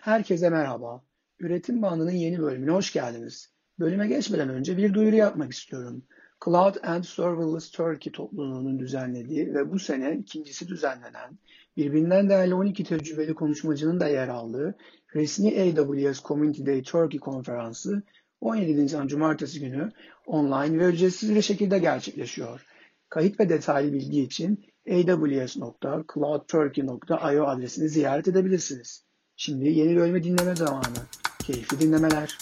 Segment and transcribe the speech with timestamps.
[0.00, 1.04] Herkese merhaba.
[1.38, 3.50] Üretim bandının yeni bölümüne hoş geldiniz.
[3.78, 6.02] Bölüme geçmeden önce bir duyuru yapmak istiyorum.
[6.44, 11.38] Cloud and Serverless Turkey topluluğunun düzenlediği ve bu sene ikincisi düzenlenen,
[11.76, 14.74] birbirinden değerli 12 tecrübeli konuşmacının da yer aldığı
[15.14, 18.02] resmi AWS Community Day Turkey konferansı
[18.40, 19.92] 17 Nisan Cumartesi günü
[20.26, 22.66] online ve ücretsiz bir şekilde gerçekleşiyor.
[23.08, 29.09] Kayıt ve detaylı bilgi için aws.cloudturkey.io adresini ziyaret edebilirsiniz.
[29.42, 30.98] Şimdi yeni bölümü dinleme zamanı.
[31.38, 32.38] Keyifli dinlemeler.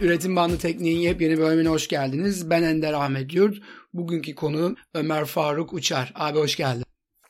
[0.00, 2.50] Üretim Bandı Tekniği'nin yepyeni bölümüne hoş geldiniz.
[2.50, 3.58] Ben Ender Ahmet Yurt.
[3.94, 6.12] Bugünkü konu Ömer Faruk Uçar.
[6.14, 6.84] Abi hoş geldin.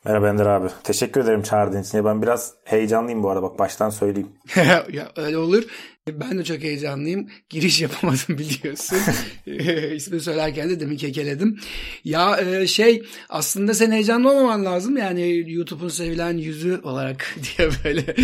[0.05, 0.67] Merhaba Ender abi.
[0.83, 2.05] Teşekkür ederim çağırdığın için.
[2.05, 4.29] Ben biraz heyecanlıyım bu arada bak baştan söyleyeyim.
[4.91, 5.63] ya öyle olur.
[6.07, 7.27] Ben de çok heyecanlıyım.
[7.49, 8.97] Giriş yapamadım biliyorsun.
[9.95, 11.59] İsmi söylerken de demin kekeledim.
[12.03, 14.97] Ya e, şey aslında sen heyecanlı olmaman lazım.
[14.97, 18.15] Yani YouTube'un sevilen yüzü olarak diye böyle.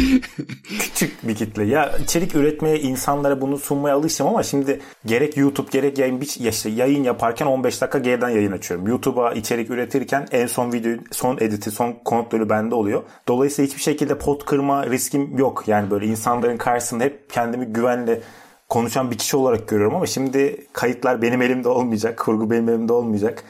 [0.80, 1.64] Küçük bir kitle.
[1.64, 7.04] Ya içerik üretmeye insanlara bunu sunmaya alıştım ama şimdi gerek YouTube gerek yayın, işte yayın
[7.04, 8.88] yaparken 15 dakika geriden yayın açıyorum.
[8.88, 13.04] YouTube'a içerik üretirken en son videoyu, son editi, son kontrolü bende oluyor.
[13.28, 15.64] Dolayısıyla hiçbir şekilde pot kırma riskim yok.
[15.68, 18.22] Yani böyle insanların karşısında hep kendimi güvenle
[18.70, 23.44] konuşan bir kişi olarak görüyorum ama şimdi kayıtlar benim elimde olmayacak, kurgu benim elimde olmayacak.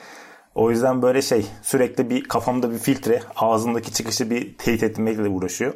[0.55, 5.73] O yüzden böyle şey sürekli bir kafamda bir filtre, ağzımdaki çıkışı bir teyit etmekle uğraşıyor.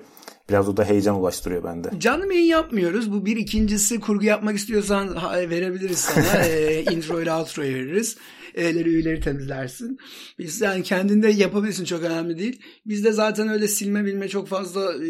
[0.49, 1.89] Biraz o da heyecan ulaştırıyor bende.
[1.99, 3.11] Canlı yayın yapmıyoruz.
[3.11, 5.15] Bu bir ikincisi kurgu yapmak istiyorsan
[5.49, 6.43] verebiliriz sana.
[6.45, 8.17] e, intro ile outro'yu veririz.
[8.55, 9.97] E'leri üyeleri temizlersin.
[10.39, 12.61] Biz yani kendinde yapabilirsin çok önemli değil.
[12.85, 15.09] Bizde zaten öyle silme bilme çok fazla e,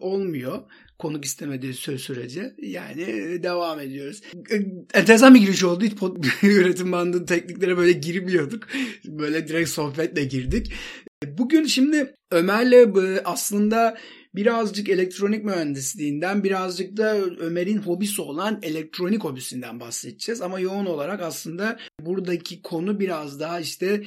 [0.00, 0.58] olmuyor
[0.98, 4.22] konuk istemediği söz sürece yani e, devam ediyoruz.
[4.50, 4.56] E,
[4.94, 5.84] enteresan bir giriş oldu.
[5.84, 5.92] Hiç
[6.42, 8.68] üretim bandının tekniklere böyle girmiyorduk.
[9.04, 10.72] Böyle direkt sohbetle girdik.
[11.26, 12.94] Bugün şimdi Ömer'le
[13.24, 13.96] aslında
[14.34, 20.42] birazcık elektronik mühendisliğinden birazcık da Ömer'in hobisi olan elektronik hobisinden bahsedeceğiz.
[20.42, 24.02] Ama yoğun olarak aslında buradaki konu biraz daha işte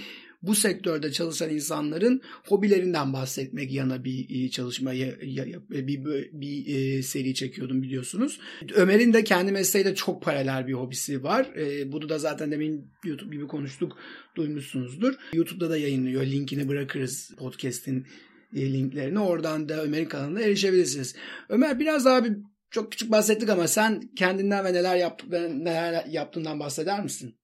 [0.48, 7.34] bu sektörde çalışan insanların hobilerinden bahsetmek yana bir e, çalışma bir, bir, bir e, seri
[7.34, 8.40] çekiyordum biliyorsunuz.
[8.74, 11.46] Ömer'in de kendi mesleğiyle çok paralel bir hobisi var.
[11.56, 13.98] E, bunu da zaten demin YouTube gibi konuştuk
[14.36, 15.14] duymuşsunuzdur.
[15.34, 16.26] YouTube'da da yayınlıyor.
[16.26, 18.06] Linkini bırakırız podcast'in
[18.54, 19.20] linklerini.
[19.20, 21.16] Oradan da Ömer'in kanalına erişebilirsiniz.
[21.50, 22.38] Ömer biraz daha bir
[22.72, 27.36] çok küçük bahsettik ama sen kendinden ve neler yaptık neler yaptığından bahseder misin?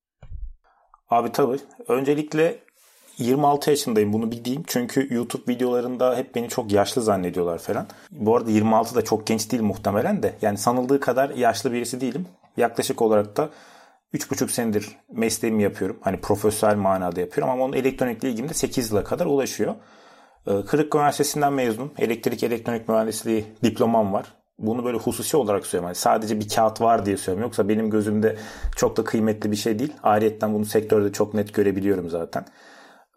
[1.09, 1.57] Abi tabii.
[1.87, 2.63] Öncelikle
[3.17, 4.63] 26 yaşındayım bunu bildiğim.
[4.67, 7.87] Çünkü YouTube videolarında hep beni çok yaşlı zannediyorlar falan.
[8.11, 10.35] Bu arada 26 da çok genç değil muhtemelen de.
[10.41, 12.27] Yani sanıldığı kadar yaşlı birisi değilim.
[12.57, 13.49] Yaklaşık olarak da
[14.13, 15.97] 3,5 senedir mesleğimi yapıyorum.
[16.01, 19.75] Hani profesyonel manada yapıyorum ama onun elektronikle ilgim de 8 yıla kadar ulaşıyor.
[20.47, 21.91] Ee, Kırık Üniversitesi'nden mezunum.
[21.97, 24.33] Elektrik elektronik mühendisliği diplomam var.
[24.59, 25.87] Bunu böyle hususi olarak söylüyorum.
[25.87, 27.47] Yani sadece bir kağıt var diye söylüyorum.
[27.47, 28.37] Yoksa benim gözümde
[28.75, 29.93] çok da kıymetli bir şey değil.
[30.03, 32.45] Ayrıca bunu sektörde çok net görebiliyorum zaten.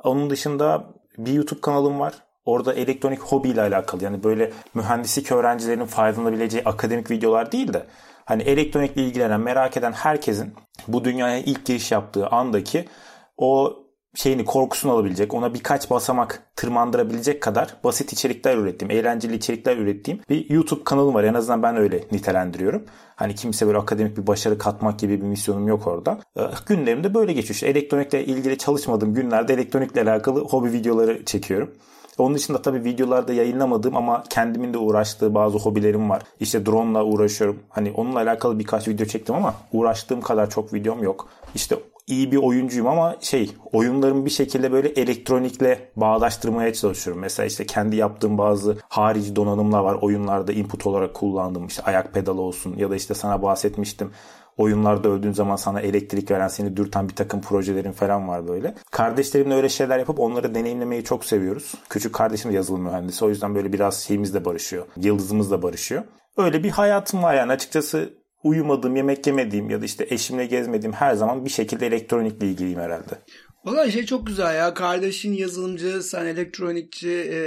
[0.04, 0.84] Onun dışında
[1.18, 2.14] bir YouTube kanalım var.
[2.44, 7.86] Orada elektronik hobi ile alakalı yani böyle mühendislik öğrencilerinin faydalanabileceği akademik videolar değil de
[8.24, 10.54] hani elektronikle ilgilenen merak eden herkesin
[10.88, 12.88] bu dünyaya ilk giriş yaptığı andaki
[13.36, 13.78] o
[14.14, 20.50] şeyini korkusunu alabilecek, ona birkaç basamak tırmandırabilecek kadar basit içerikler ürettiğim, eğlenceli içerikler ürettiğim bir
[20.50, 21.24] YouTube kanalım var.
[21.24, 22.84] En azından ben öyle nitelendiriyorum.
[23.16, 26.18] Hani kimse böyle akademik bir başarı katmak gibi bir misyonum yok orada.
[26.36, 27.54] Ee, günlerim de böyle geçiyor.
[27.54, 31.70] İşte elektronikle ilgili çalışmadığım günlerde elektronikle alakalı hobi videoları çekiyorum.
[32.18, 36.22] Onun dışında tabii videolarda yayınlamadığım ama kendimin de uğraştığı bazı hobilerim var.
[36.40, 37.58] İşte drone ile uğraşıyorum.
[37.68, 41.28] Hani onunla alakalı birkaç video çektim ama uğraştığım kadar çok videom yok.
[41.54, 47.20] İşte iyi bir oyuncuyum ama şey oyunlarımı bir şekilde böyle elektronikle bağdaştırmaya çalışıyorum.
[47.22, 52.40] Mesela işte kendi yaptığım bazı harici donanımlar var oyunlarda input olarak kullandığım işte ayak pedalı
[52.40, 54.10] olsun ya da işte sana bahsetmiştim
[54.56, 58.74] oyunlarda öldüğün zaman sana elektrik veren, seni dürten bir takım projelerin falan var böyle.
[58.90, 61.74] Kardeşlerimle öyle şeyler yapıp onları deneyimlemeyi çok seviyoruz.
[61.88, 63.24] Küçük kardeşim de yazılım mühendisi.
[63.24, 64.86] O yüzden böyle biraz şeyimiz de barışıyor.
[64.96, 66.02] Yıldızımız da barışıyor.
[66.36, 68.12] Öyle bir hayatım var yani açıkçası
[68.44, 73.18] uyumadığım, yemek yemediğim ya da işte eşimle gezmediğim her zaman bir şekilde elektronikle ilgiliyim herhalde.
[73.64, 74.74] Valla şey çok güzel ya.
[74.74, 77.30] Kardeşin yazılımcı, sen elektronikçi.
[77.32, 77.38] E,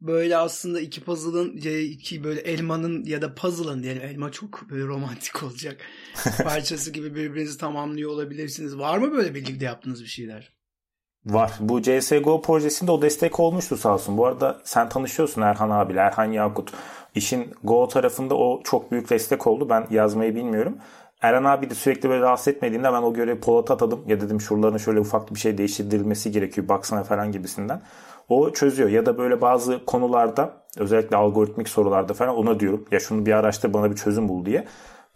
[0.00, 5.42] böyle aslında iki puzzle'ın iki böyle elmanın ya da puzzle'ın diyelim elma çok böyle romantik
[5.42, 5.76] olacak
[6.44, 8.78] parçası gibi birbirinizi tamamlıyor olabilirsiniz.
[8.78, 10.52] Var mı böyle birlikte yaptığınız bir şeyler?
[11.26, 11.52] Var.
[11.60, 14.18] Bu CSGO projesinde o destek olmuştu sağ olsun.
[14.18, 16.72] Bu arada sen tanışıyorsun Erhan abi, Erhan Yakut.
[17.14, 19.68] İşin Go tarafında o çok büyük destek oldu.
[19.68, 20.76] Ben yazmayı bilmiyorum.
[21.22, 24.00] Erhan abi de sürekli böyle rahatsız etmediğinde ben o görevi Polat'a atadım.
[24.06, 27.82] Ya dedim şuraların şöyle ufak bir şey değiştirilmesi gerekiyor baksana falan gibisinden.
[28.28, 32.84] O çözüyor ya da böyle bazı konularda özellikle algoritmik sorularda falan ona diyorum.
[32.90, 34.64] Ya şunu bir araştır bana bir çözüm bul diye.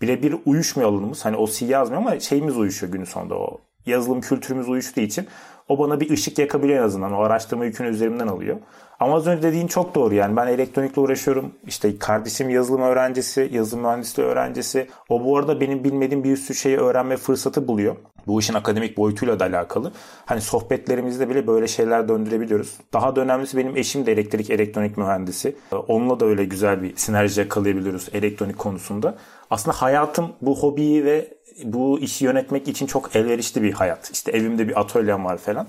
[0.03, 1.25] Birebir uyuşmuyor alanımız.
[1.25, 5.27] Hani o C yazmıyor ama şeyimiz uyuşuyor günün sonunda o yazılım kültürümüz uyuştuğu için
[5.69, 7.13] o bana bir ışık yakabiliyor en azından.
[7.13, 8.57] O araştırma yükünü üzerimden alıyor.
[9.01, 10.37] Ama az önce dediğin çok doğru yani.
[10.37, 11.53] Ben elektronikle uğraşıyorum.
[11.67, 14.89] İşte kardeşim yazılım öğrencisi, yazılım mühendisliği öğrencisi.
[15.09, 17.97] O bu arada benim bilmediğim bir sürü şeyi öğrenme fırsatı buluyor.
[18.27, 19.93] Bu işin akademik boyutuyla da alakalı.
[20.27, 22.77] Hani sohbetlerimizde bile böyle şeyler döndürebiliyoruz.
[22.93, 25.57] Daha da önemlisi benim eşim de elektrik elektronik mühendisi.
[25.89, 29.15] Onunla da öyle güzel bir sinerji yakalayabiliyoruz elektronik konusunda.
[29.51, 31.29] Aslında hayatım bu hobiyi ve
[31.65, 34.11] bu işi yönetmek için çok elverişli bir hayat.
[34.11, 35.69] İşte evimde bir atölyem var falan.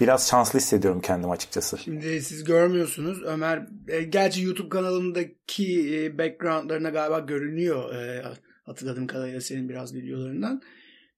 [0.00, 1.78] Biraz şanslı hissediyorum kendim açıkçası.
[1.78, 3.22] Şimdi siz görmüyorsunuz.
[3.22, 7.94] Ömer e, gerçi YouTube kanalımdaki e, backgroundlarına galiba görünüyor.
[7.94, 8.24] E,
[8.62, 10.62] hatırladığım kadarıyla senin biraz videolarından.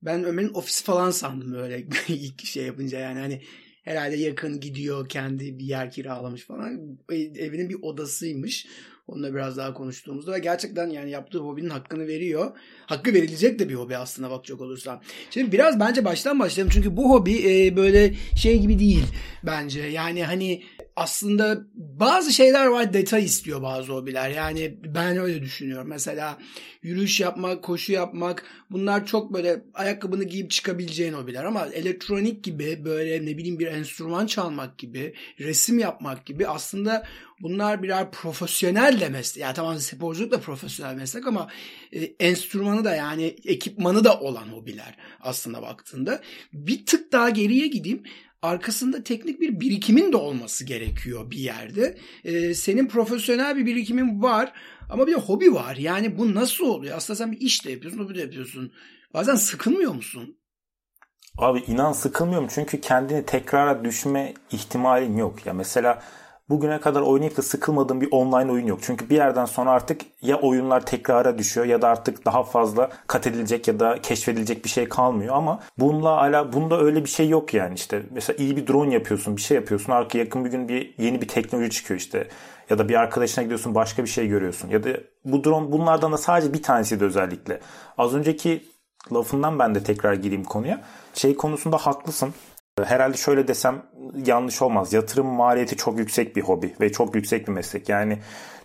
[0.03, 3.43] Ben Ömer'in ofisi falan sandım böyle ilk şey yapınca yani hani
[3.83, 6.99] herhalde yakın gidiyor kendi bir yer kiralamış falan.
[7.13, 8.67] Evinin bir odasıymış.
[9.09, 12.51] Onunla biraz daha konuştuğumuzda ve gerçekten yani yaptığı hobinin hakkını veriyor.
[12.87, 15.03] Hakkı verilecek de bir hobi aslında bakacak olursan.
[15.31, 19.05] Şimdi biraz bence baştan başlayalım çünkü bu hobi e, böyle şey gibi değil
[19.43, 19.81] bence.
[19.81, 20.63] Yani hani
[20.97, 24.31] aslında bazı şeyler var detay istiyor bazı hobiler.
[24.31, 25.89] Yani ben öyle düşünüyorum.
[25.89, 26.39] Mesela
[26.83, 33.27] yürüyüş yapmak, koşu yapmak bunlar çok böyle ayakkabını giyip çıkabileceğin hobiler ama elektronik gibi böyle
[33.27, 37.07] ne bileyim bir enstrüman çalmak gibi, resim yapmak gibi aslında
[37.41, 39.43] bunlar birer profesyonel de meslek.
[39.43, 41.49] Yani tamam sporculuk da profesyonel meslek ama
[41.93, 46.23] e, enstrümanı da yani ekipmanı da olan hobiler aslında baktığında.
[46.53, 48.03] Bir tık daha geriye gideyim
[48.43, 51.99] arkasında teknik bir birikimin de olması gerekiyor bir yerde.
[52.25, 54.53] Ee, senin profesyonel bir birikimin var
[54.91, 55.77] ama bir de hobi var.
[55.77, 56.97] Yani bu nasıl oluyor?
[56.97, 58.73] Aslında sen bir iş de yapıyorsun, hobi de yapıyorsun.
[59.15, 60.39] Bazen sıkılmıyor musun?
[61.39, 65.47] Abi inan sıkılmıyorum çünkü kendini tekrara düşme ihtimalin yok.
[65.47, 66.03] Ya mesela
[66.49, 68.79] bugüne kadar oynayıp da sıkılmadığım bir online oyun yok.
[68.83, 73.27] Çünkü bir yerden sonra artık ya oyunlar tekrara düşüyor ya da artık daha fazla kat
[73.27, 75.35] edilecek ya da keşfedilecek bir şey kalmıyor.
[75.35, 78.03] Ama bununla ala bunda öyle bir şey yok yani işte.
[78.11, 79.93] Mesela iyi bir drone yapıyorsun bir şey yapıyorsun.
[79.93, 82.29] Arka yakın bir gün bir yeni bir teknoloji çıkıyor işte.
[82.71, 84.69] Ya da bir arkadaşına gidiyorsun başka bir şey görüyorsun.
[84.69, 84.89] Ya da
[85.25, 87.61] bu drone bunlardan da sadece bir tanesi de özellikle.
[87.99, 88.65] Az önceki
[89.13, 90.83] lafından ben de tekrar gireyim konuya.
[91.15, 92.35] Şey konusunda haklısın
[92.85, 93.83] Herhalde şöyle desem
[94.27, 94.93] yanlış olmaz.
[94.93, 97.89] Yatırım maliyeti çok yüksek bir hobi ve çok yüksek bir meslek.
[97.89, 98.19] Yani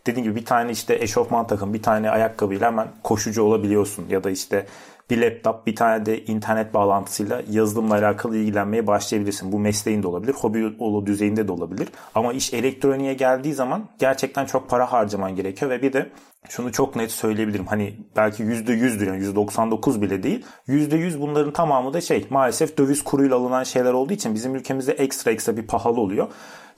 [0.08, 4.06] dediğim gibi bir tane işte eşofman takım, bir tane ayakkabıyla hemen koşucu olabiliyorsun.
[4.10, 4.66] Ya da işte
[5.12, 9.52] bir laptop, bir tane de internet bağlantısıyla yazılımla alakalı ilgilenmeye başlayabilirsin.
[9.52, 11.90] Bu mesleğin de olabilir, hobi olu düzeyinde de olabilir.
[12.16, 16.10] Ama iş elektroniğe geldiği zaman gerçekten çok para harcaman gerekiyor ve bir de
[16.50, 17.66] şunu çok net söyleyebilirim.
[17.66, 20.46] Hani belki %100'dür yani %99 bile değil.
[20.68, 25.32] %100 bunların tamamı da şey maalesef döviz kuruyla alınan şeyler olduğu için bizim ülkemizde ekstra
[25.32, 26.28] ekstra bir pahalı oluyor.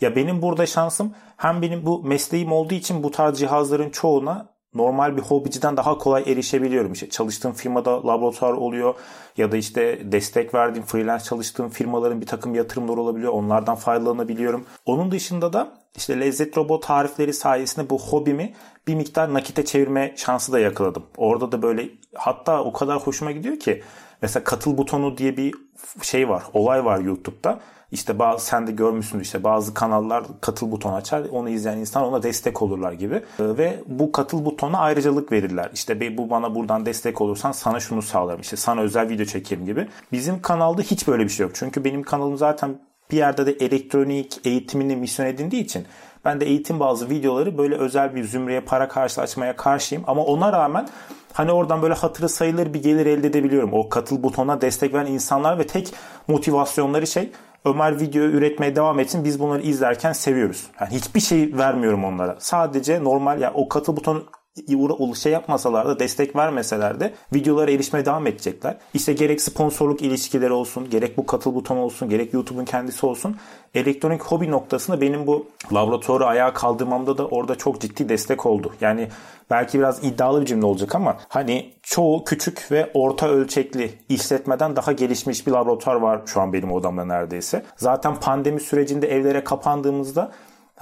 [0.01, 5.17] Ya benim burada şansım hem benim bu mesleğim olduğu için bu tarz cihazların çoğuna normal
[5.17, 6.93] bir hobiciden daha kolay erişebiliyorum.
[6.93, 8.95] İşte çalıştığım firmada laboratuvar oluyor
[9.37, 13.33] ya da işte destek verdiğim freelance çalıştığım firmaların bir takım yatırımları olabiliyor.
[13.33, 14.65] Onlardan faydalanabiliyorum.
[14.85, 18.53] Onun dışında da işte lezzet robot tarifleri sayesinde bu hobimi
[18.87, 21.03] bir miktar nakite çevirme şansı da yakaladım.
[21.17, 23.83] Orada da böyle hatta o kadar hoşuma gidiyor ki
[24.21, 25.53] mesela katıl butonu diye bir
[26.01, 27.59] şey var, olay var YouTube'da.
[27.93, 31.25] İşte bazı sen de görmüşsün işte bazı kanallar katıl butonu açar.
[31.31, 33.15] Onu izleyen insan ona destek olurlar gibi.
[33.15, 35.69] Ee, ve bu katıl butonuna ayrıcalık verirler.
[35.73, 38.41] İşte bu bana buradan destek olursan sana şunu sağlarım.
[38.41, 39.87] İşte sana özel video çekerim gibi.
[40.11, 41.55] Bizim kanalda hiç böyle bir şey yok.
[41.55, 42.79] Çünkü benim kanalım zaten
[43.11, 45.85] bir yerde de elektronik eğitimini misyon edindiği için
[46.25, 50.03] ben de eğitim bazı videoları böyle özel bir zümreye para karşılaşmaya karşıyım.
[50.07, 50.87] Ama ona rağmen
[51.33, 53.73] hani oradan böyle hatırı sayılır bir gelir elde edebiliyorum.
[53.73, 55.93] O katıl butonuna destek veren insanlar ve tek
[56.27, 57.31] motivasyonları şey
[57.65, 59.23] Ömer video üretmeye devam etsin.
[59.23, 60.67] Biz bunları izlerken seviyoruz.
[60.81, 62.35] Yani hiçbir şey vermiyorum onlara.
[62.39, 64.25] Sadece normal ya yani o katıl butonu
[65.15, 68.77] şey yapmasalar da destek vermeseler de videolara erişmeye devam edecekler.
[68.93, 73.37] İşte gerek sponsorluk ilişkileri olsun, gerek bu katıl butonu olsun, gerek YouTube'un kendisi olsun.
[73.75, 78.73] Elektronik hobi noktasında benim bu laboratuvarı ayağa kaldırmamda da orada çok ciddi destek oldu.
[78.81, 79.07] Yani
[79.49, 84.91] belki biraz iddialı bir cümle olacak ama hani çoğu küçük ve orta ölçekli işletmeden daha
[84.91, 87.63] gelişmiş bir laboratuvar var şu an benim odamda neredeyse.
[87.77, 90.31] Zaten pandemi sürecinde evlere kapandığımızda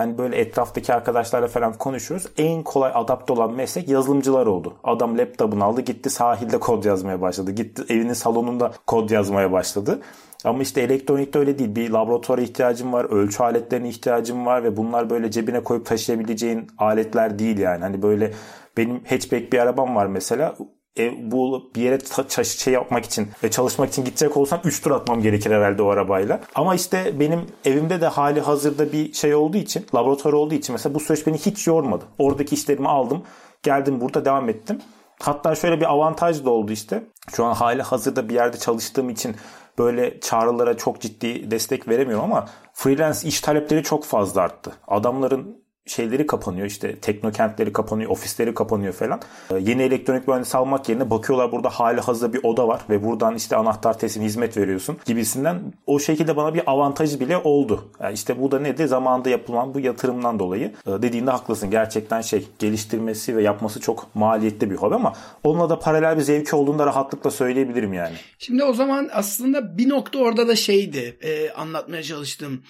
[0.02, 2.28] hani böyle etraftaki arkadaşlarla falan konuşuyoruz.
[2.38, 4.74] En kolay adapte olan meslek yazılımcılar oldu.
[4.84, 7.52] Adam laptopunu aldı gitti sahilde kod yazmaya başladı.
[7.52, 10.02] Gitti evinin salonunda kod yazmaya başladı.
[10.44, 11.76] Ama işte elektronikte öyle değil.
[11.76, 17.40] Bir laboratuvara ihtiyacım var, ölçü aletlerine ihtiyacım var ve bunlar böyle cebine koyup taşıyabileceğin aletler
[17.40, 17.82] değil yani.
[17.82, 18.34] Hani böyle
[18.78, 20.56] benim hatchback bir arabam var mesela
[20.98, 25.22] e, bu bir yere şey yapmak için ve çalışmak için gidecek olsam 3 tur atmam
[25.22, 26.40] gerekir herhalde o arabayla.
[26.56, 30.96] Ama işte benim evimde de hali hazırda bir şey olduğu için, laboratuvar olduğu için mesela
[30.96, 32.06] bu süreç beni hiç yormadı.
[32.20, 33.24] Oradaki işlerimi aldım,
[33.64, 34.82] geldim burada devam ettim.
[35.20, 37.04] Hatta şöyle bir avantaj da oldu işte.
[37.36, 39.36] Şu an hali hazırda bir yerde çalıştığım için
[39.78, 44.72] böyle çağrılara çok ciddi destek veremiyorum ama freelance iş talepleri çok fazla arttı.
[44.88, 49.22] Adamların şeyleri kapanıyor işte teknokentleri kapanıyor, ofisleri kapanıyor falan.
[49.52, 53.36] Ee, yeni elektronik mühendisi almak yerine bakıyorlar burada hali hazırda bir oda var ve buradan
[53.36, 57.90] işte anahtar teslim hizmet veriyorsun gibisinden o şekilde bana bir avantajı bile oldu.
[58.00, 58.86] Yani işte bu da nedir?
[58.86, 60.74] Zamanında yapılan bu yatırımdan dolayı.
[60.88, 61.72] Ee, dediğinde haklısın.
[61.72, 66.56] Gerçekten şey geliştirmesi ve yapması çok maliyetli bir hobi ama onunla da paralel bir zevki
[66.56, 68.16] olduğunu da rahatlıkla söyleyebilirim yani.
[68.40, 72.62] Şimdi o zaman aslında bir nokta orada da şeydi e, anlatmaya çalıştığım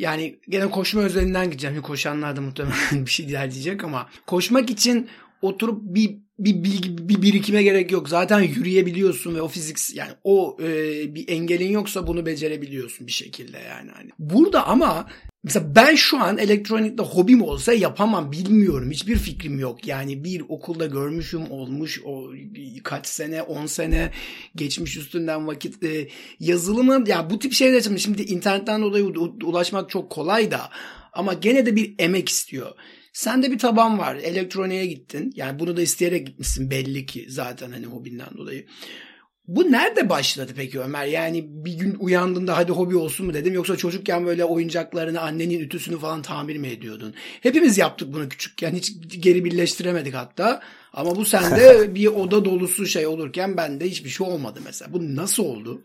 [0.00, 1.82] yani gene koşma özelinden gideceğim.
[1.82, 2.76] Koşanlar da muhtemelen
[3.06, 5.08] bir şey diyecek ama koşmak için
[5.42, 8.08] oturup bir bir bilgi bir birikime gerek yok.
[8.08, 10.66] Zaten yürüyebiliyorsun ve o fizik yani o e,
[11.14, 14.10] bir engelin yoksa bunu becerebiliyorsun bir şekilde yani hani.
[14.18, 15.06] Burada ama
[15.44, 18.90] Mesela ben şu an elektronikte hobim olsa yapamam bilmiyorum.
[18.90, 19.86] Hiçbir fikrim yok.
[19.86, 22.30] Yani bir okulda görmüşüm olmuş o
[22.84, 24.12] kaç sene 10 sene
[24.56, 26.08] geçmiş üstünden vakit e,
[26.40, 29.04] yazılımı ya bu tip şeyler şimdi internetten dolayı
[29.44, 30.70] ulaşmak çok kolay da
[31.12, 32.72] ama gene de bir emek istiyor.
[33.12, 34.16] Sende bir taban var.
[34.16, 35.32] Elektroniğe gittin.
[35.36, 38.66] Yani bunu da isteyerek gitmişsin belli ki zaten hani hobinden dolayı.
[39.50, 41.06] Bu nerede başladı peki Ömer?
[41.06, 45.98] Yani bir gün uyandığında hadi hobi olsun mu dedim yoksa çocukken böyle oyuncaklarını annenin ütüsünü
[45.98, 47.14] falan tamir mi ediyordun?
[47.40, 50.60] Hepimiz yaptık bunu küçükken hiç geri birleştiremedik hatta.
[50.92, 54.92] Ama bu sende bir oda dolusu şey olurken bende hiçbir şey olmadı mesela.
[54.92, 55.82] Bu nasıl oldu?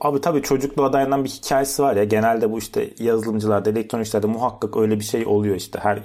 [0.00, 2.04] Abi tabii çocukluğa dayanan bir hikayesi var ya.
[2.04, 5.78] Genelde bu işte yazılımcılarda, elektroniklerde muhakkak öyle bir şey oluyor işte.
[5.82, 5.98] Her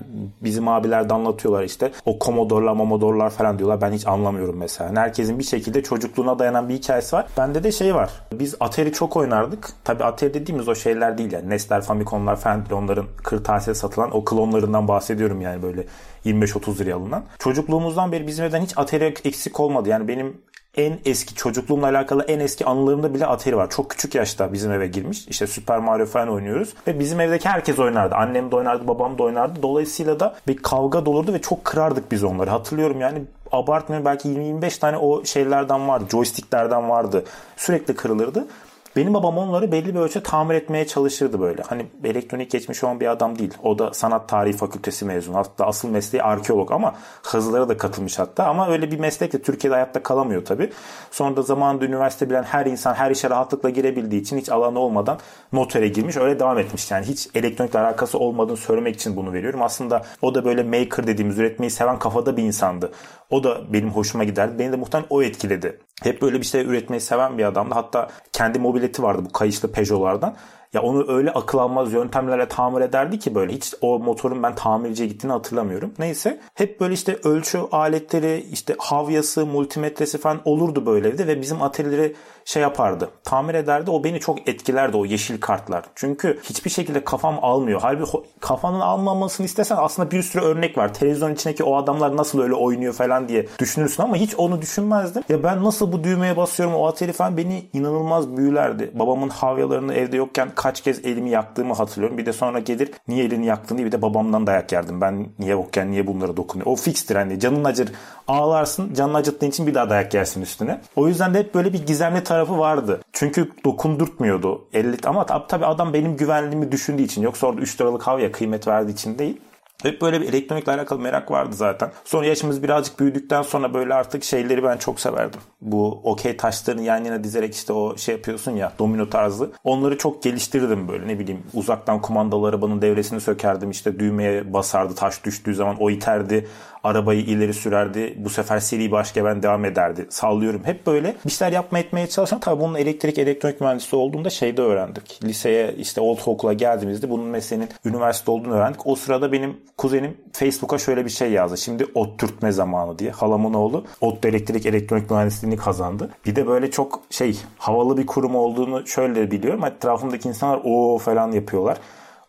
[0.43, 1.91] bizim abiler de anlatıyorlar işte.
[2.05, 3.81] O komodorlar, momodorlar falan diyorlar.
[3.81, 5.01] Ben hiç anlamıyorum mesela.
[5.01, 7.27] Herkesin bir şekilde çocukluğuna dayanan bir hikayesi var.
[7.37, 8.09] Bende de şey var.
[8.33, 9.69] Biz Atari çok oynardık.
[9.83, 11.49] Tabii Atari dediğimiz o şeyler değil yani.
[11.49, 12.81] Nesler, Famicom'lar falan değil.
[12.81, 15.85] Onların kırtasiye satılan o klonlarından bahsediyorum yani böyle
[16.25, 17.23] 25-30 liraya alınan.
[17.39, 19.89] Çocukluğumuzdan beri bizim evden hiç Atari eksik olmadı.
[19.89, 20.37] Yani benim
[20.77, 23.69] en eski çocukluğumla alakalı en eski anılarımda bile Atari var.
[23.69, 25.27] Çok küçük yaşta bizim eve girmiş.
[25.27, 26.73] İşte Super Mario falan oynuyoruz.
[26.87, 28.15] Ve bizim evdeki herkes oynardı.
[28.15, 29.61] Annem de oynardı, babam da oynardı.
[29.61, 32.49] Dolayısıyla da bir kavga dolurdu ve çok kırardık biz onları.
[32.49, 36.05] Hatırlıyorum yani abartmıyorum belki 20-25 tane o şeylerden vardı.
[36.11, 37.23] Joysticklerden vardı.
[37.57, 38.47] Sürekli kırılırdı.
[38.95, 41.61] Benim babam onları belli bir ölçüde tamir etmeye çalışırdı böyle.
[41.61, 43.53] Hani elektronik geçmiş olan bir adam değil.
[43.63, 45.37] O da sanat tarihi fakültesi mezunu.
[45.37, 48.45] Hatta asıl mesleği arkeolog ama hızlara da katılmış hatta.
[48.45, 50.69] Ama öyle bir meslek de Türkiye'de hayatta kalamıyor tabii.
[51.11, 55.19] Sonra da zamanında üniversite bilen her insan her işe rahatlıkla girebildiği için hiç alanı olmadan
[55.53, 56.17] notere girmiş.
[56.17, 56.91] Öyle devam etmiş.
[56.91, 59.61] Yani hiç elektronikle alakası olmadığını söylemek için bunu veriyorum.
[59.61, 62.91] Aslında o da böyle maker dediğimiz üretmeyi seven kafada bir insandı.
[63.29, 64.59] O da benim hoşuma giderdi.
[64.59, 65.79] Beni de muhtemelen o etkiledi.
[66.03, 67.73] Hep böyle bir şey üretmeyi seven bir adamdı.
[67.75, 70.35] Hatta kendi mobileti vardı bu kayışlı Peugeot'lardan.
[70.73, 75.09] Ya onu öyle akıl almaz yöntemlerle tamir ederdi ki böyle hiç o motorun ben tamirciye
[75.09, 75.93] gittiğini hatırlamıyorum.
[75.99, 81.61] Neyse hep böyle işte ölçü aletleri işte havyası multimetresi falan olurdu böyle evde ve bizim
[81.61, 83.09] atölyeleri şey yapardı.
[83.23, 83.91] Tamir ederdi.
[83.91, 85.85] O beni çok etkilerdi o yeşil kartlar.
[85.95, 87.79] Çünkü hiçbir şekilde kafam almıyor.
[87.83, 90.93] Halbuki kafanın almamasını istesen aslında bir sürü örnek var.
[90.93, 95.23] Televizyon içindeki o adamlar nasıl öyle oynuyor falan diye düşünürsün ama hiç onu düşünmezdim.
[95.29, 98.91] Ya ben nasıl bu düğmeye basıyorum o atölye falan beni inanılmaz büyülerdi.
[98.93, 102.17] Babamın havyalarını evde yokken kaç kez elimi yaktığımı hatırlıyorum.
[102.17, 105.01] Bir de sonra gelir niye elini yaktın diye bir de babamdan dayak yerdim.
[105.01, 106.71] Ben niye yokken niye bunlara dokunuyor.
[106.71, 107.91] O fikstir hani canın acır
[108.27, 110.81] ağlarsın canını acıttığın için bir daha dayak yersin üstüne.
[110.95, 113.01] O yüzden de hep böyle bir gizemli tarafı vardı.
[113.13, 114.65] Çünkü dokundurtmuyordu.
[114.73, 118.91] 50 ama tabii adam benim güvenliğimi düşündüğü için yoksa orada 3 liralık havya kıymet verdiği
[118.91, 119.41] için değil.
[119.83, 121.91] Hep böyle bir elektronikle alakalı merak vardı zaten.
[122.05, 125.39] Sonra yaşımız birazcık büyüdükten sonra böyle artık şeyleri ben çok severdim.
[125.61, 129.51] Bu okey taşlarını yan yana dizerek işte o şey yapıyorsun ya domino tarzı.
[129.63, 135.23] Onları çok geliştirdim böyle ne bileyim uzaktan kumandalı arabanın devresini sökerdim işte düğmeye basardı taş
[135.25, 136.47] düştüğü zaman o iterdi
[136.83, 138.13] arabayı ileri sürerdi.
[138.17, 140.07] Bu sefer seri başka ben devam ederdi.
[140.09, 140.61] Sallıyorum.
[140.65, 145.19] Hep böyle bir şeyler yapma etmeye çalışan tabii bunun elektrik elektronik mühendisi olduğunda şeyde öğrendik.
[145.23, 148.87] Liseye işte ortaokula geldiğimizde bunun mesleğinin üniversite olduğunu öğrendik.
[148.87, 151.57] O sırada benim kuzenim Facebook'a şöyle bir şey yazdı.
[151.57, 153.11] Şimdi ot türtme zamanı diye.
[153.11, 156.09] Halamın oğlu ot elektrik elektronik mühendisliğini kazandı.
[156.25, 159.65] Bir de böyle çok şey havalı bir kurum olduğunu şöyle biliyorum.
[159.65, 161.77] Etrafımdaki insanlar o falan yapıyorlar.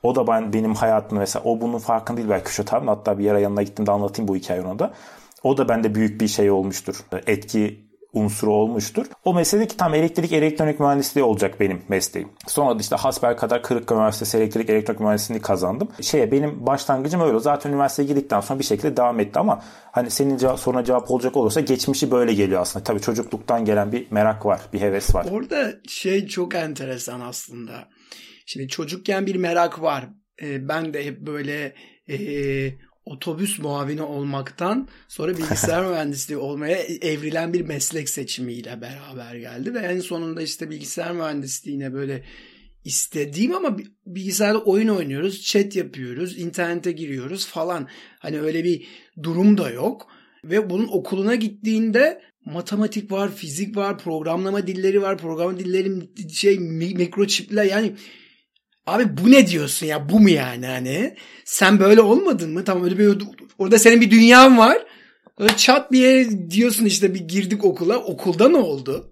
[0.05, 2.87] O da ben benim hayatımda mesela o bunun farkında değil belki Küşat abi.
[2.87, 4.93] Hatta bir yere yanına gittiğimde anlatayım bu hikayeyi ona da.
[5.43, 6.97] O da bende büyük bir şey olmuştur.
[7.27, 9.07] Etki unsuru olmuştur.
[9.25, 12.29] O mesele ki tam elektrik elektronik mühendisliği olacak benim mesleğim.
[12.47, 15.89] Sonra da işte hasbel kadar Kırıkkale Üniversitesi elektrik elektronik mühendisliğini kazandım.
[16.01, 17.39] Şeye benim başlangıcım öyle.
[17.41, 21.37] Zaten üniversiteye girdikten sonra bir şekilde devam etti ama hani senin cevap, soruna cevap olacak
[21.37, 22.85] olursa geçmişi böyle geliyor aslında.
[22.85, 25.27] Tabii çocukluktan gelen bir merak var, bir heves var.
[25.31, 27.73] Orada şey çok enteresan aslında.
[28.47, 30.09] Şimdi çocukken bir merak var.
[30.43, 31.75] Ee, ben de hep böyle
[32.09, 32.19] e,
[33.05, 40.01] otobüs muavini olmaktan sonra bilgisayar mühendisliği olmaya evrilen bir meslek seçimiyle beraber geldi ve en
[40.01, 42.25] sonunda işte bilgisayar mühendisliğine böyle
[42.85, 47.89] istediğim ama bilgisayarda oyun oynuyoruz, chat yapıyoruz, internete giriyoruz falan.
[48.19, 48.87] Hani öyle bir
[49.23, 50.07] durum da yok.
[50.45, 55.91] Ve bunun okuluna gittiğinde matematik var, fizik var, programlama dilleri var, programlama dilleri
[56.35, 57.95] şey mikroçipler yani
[58.87, 60.09] Abi bu ne diyorsun ya?
[60.09, 61.17] Bu mu yani hani?
[61.45, 62.65] Sen böyle olmadın mı?
[62.65, 63.23] Tamam öyle bir
[63.59, 64.79] orada senin bir dünyan var.
[65.39, 67.99] Öyle çat bir yere diyorsun işte bir girdik okula.
[67.99, 69.11] Okulda ne oldu?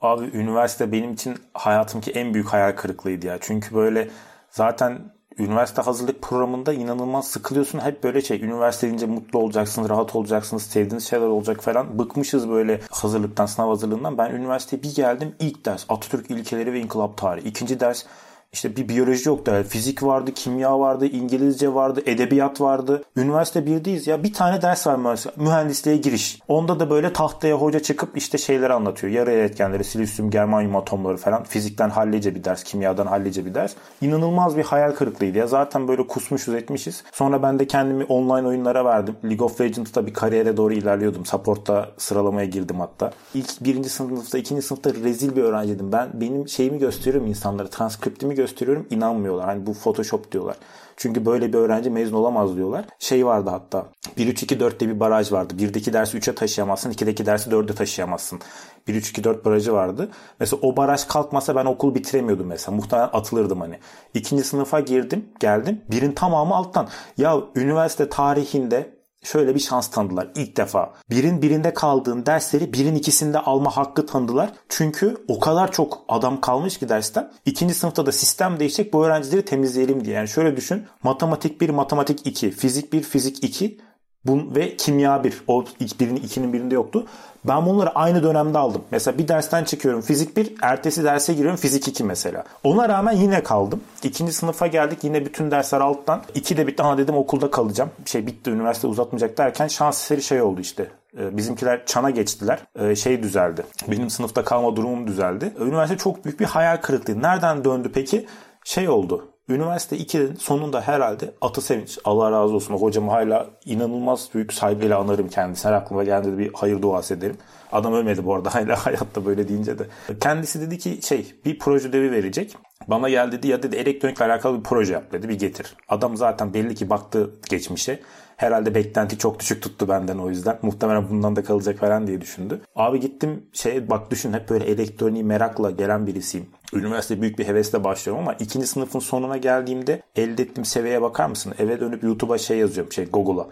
[0.00, 3.38] Abi üniversite benim için hayatımki en büyük hayal kırıklığıydı ya.
[3.40, 4.08] Çünkü böyle
[4.50, 7.78] zaten üniversite hazırlık programında inanılmaz sıkılıyorsun.
[7.78, 11.98] Hep böyle şey üniversite deyince mutlu olacaksınız, rahat olacaksınız, sevdiğiniz şeyler olacak falan.
[11.98, 14.18] Bıkmışız böyle hazırlıktan, sınav hazırlığından.
[14.18, 17.48] Ben üniversiteye bir geldim ilk ders Atatürk ilkeleri ve inkılap tarihi.
[17.48, 18.04] İkinci ders
[18.52, 19.52] işte bir biyoloji yoktu.
[19.54, 23.04] Yani fizik vardı, kimya vardı, İngilizce vardı, edebiyat vardı.
[23.16, 24.22] Üniversite birdeyiz ya.
[24.22, 26.38] Bir tane ders var mühendisliğe giriş.
[26.48, 29.12] Onda da böyle tahtaya hoca çıkıp işte şeyleri anlatıyor.
[29.12, 31.44] Yarı etkenleri, silisyum, germanyum atomları falan.
[31.44, 33.72] Fizikten hallice bir ders, kimyadan hallice bir ders.
[34.00, 35.46] İnanılmaz bir hayal kırıklığıydı ya.
[35.46, 37.04] Zaten böyle kusmuşuz etmişiz.
[37.12, 39.14] Sonra ben de kendimi online oyunlara verdim.
[39.24, 41.26] League of Legends'ta bir kariyere doğru ilerliyordum.
[41.26, 43.10] Support'ta sıralamaya girdim hatta.
[43.34, 45.92] İlk birinci sınıfta, ikinci sınıfta rezil bir öğrenciydim.
[45.92, 47.68] Ben benim şeyimi gösteriyorum insanlara.
[47.68, 49.46] Transkriptimi gösteriyorum inanmıyorlar.
[49.46, 50.56] Hani bu Photoshop diyorlar.
[50.96, 52.84] Çünkü böyle bir öğrenci mezun olamaz diyorlar.
[52.98, 53.86] Şey vardı hatta
[54.18, 55.54] 1-3-2-4'te bir baraj vardı.
[55.58, 56.90] 1'deki dersi 3'e taşıyamazsın.
[56.90, 58.40] 2'deki dersi 4'e taşıyamazsın.
[58.88, 60.08] 1-3-2-4 barajı vardı.
[60.40, 62.76] Mesela o baraj kalkmasa ben okul bitiremiyordum mesela.
[62.76, 63.78] Muhtemelen atılırdım hani.
[64.14, 65.80] İkinci sınıfa girdim geldim.
[65.90, 66.88] Birin tamamı alttan.
[67.16, 70.92] Ya üniversite tarihinde şöyle bir şans tanıdılar ilk defa.
[71.10, 74.52] Birin birinde kaldığın dersleri birin ikisinde alma hakkı tanıdılar.
[74.68, 77.32] Çünkü o kadar çok adam kalmış ki dersten.
[77.46, 80.16] İkinci sınıfta da sistem değişecek bu öğrencileri temizleyelim diye.
[80.16, 80.84] Yani şöyle düşün.
[81.02, 83.80] Matematik 1, matematik 2, fizik 1, fizik 2
[84.24, 85.42] Bun ve kimya 1.
[85.46, 85.64] O
[86.00, 87.06] birinin ikinin birinde yoktu.
[87.44, 88.82] Ben bunları aynı dönemde aldım.
[88.90, 92.44] Mesela bir dersten çıkıyorum fizik 1, ertesi derse giriyorum fizik 2 mesela.
[92.64, 93.80] Ona rağmen yine kaldım.
[94.02, 96.22] İkinci sınıfa geldik yine bütün dersler alttan.
[96.34, 96.82] İki de bitti.
[96.82, 97.90] Ha dedim okulda kalacağım.
[98.04, 100.90] Şey bitti üniversite uzatmayacak derken şans eseri şey oldu işte.
[101.18, 102.58] Ee, bizimkiler çana geçtiler.
[102.78, 103.62] Ee, şey düzeldi.
[103.88, 105.52] Benim sınıfta kalma durumum düzeldi.
[105.60, 107.22] Üniversite çok büyük bir hayal kırıklığı.
[107.22, 108.26] Nereden döndü peki?
[108.64, 109.29] Şey oldu.
[109.50, 115.28] Üniversite 2'nin sonunda herhalde Atı Sevinç, Allah razı olsun hocamı hala inanılmaz büyük saygıyla anarım
[115.28, 115.72] kendisine.
[115.72, 117.36] Her aklıma geldiğinde bir hayır duası ederim.
[117.72, 119.86] Adam ölmedi bu arada hala hayatta böyle deyince de.
[120.20, 122.56] Kendisi dedi ki şey bir proje ödevi verecek.
[122.88, 125.76] Bana gel dedi ya dedi elektronikle alakalı bir proje yap dedi bir getir.
[125.88, 128.00] Adam zaten belli ki baktı geçmişe.
[128.40, 130.58] Herhalde beklenti çok düşük tuttu benden o yüzden.
[130.62, 132.60] Muhtemelen bundan da kalacak falan diye düşündü.
[132.76, 136.46] Abi gittim şey bak düşün hep böyle elektroniği merakla gelen birisiyim.
[136.72, 141.54] Üniversite büyük bir hevesle başlıyorum ama ikinci sınıfın sonuna geldiğimde elde ettiğim seviyeye bakar mısın?
[141.58, 143.46] Eve dönüp YouTube'a şey yazıyorum şey Google'a.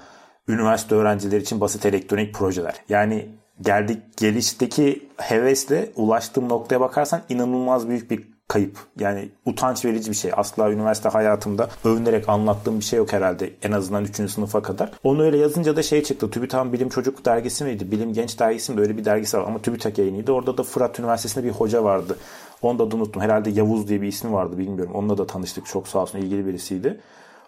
[0.48, 2.74] Üniversite öğrencileri için basit elektronik projeler.
[2.88, 3.29] Yani
[3.61, 8.78] geldik gelişteki hevesle ulaştığım noktaya bakarsan inanılmaz büyük bir kayıp.
[8.98, 10.30] Yani utanç verici bir şey.
[10.37, 13.52] Asla üniversite hayatımda övünerek anlattığım bir şey yok herhalde.
[13.62, 14.30] En azından 3.
[14.30, 14.90] sınıfa kadar.
[15.04, 16.30] Onu öyle yazınca da şey çıktı.
[16.30, 17.90] TÜBİTAK Bilim Çocuk dergisi miydi?
[17.90, 18.80] Bilim Genç dergisi mi?
[18.80, 20.32] Öyle bir dergisi var ama TÜBİTAK yayınıydı.
[20.32, 22.16] Orada da Fırat Üniversitesi'nde bir hoca vardı.
[22.62, 23.22] Onu da unuttum.
[23.22, 24.94] Herhalde Yavuz diye bir ismi vardı bilmiyorum.
[24.94, 25.66] Onunla da tanıştık.
[25.66, 27.00] Çok sağ olsun ilgili birisiydi.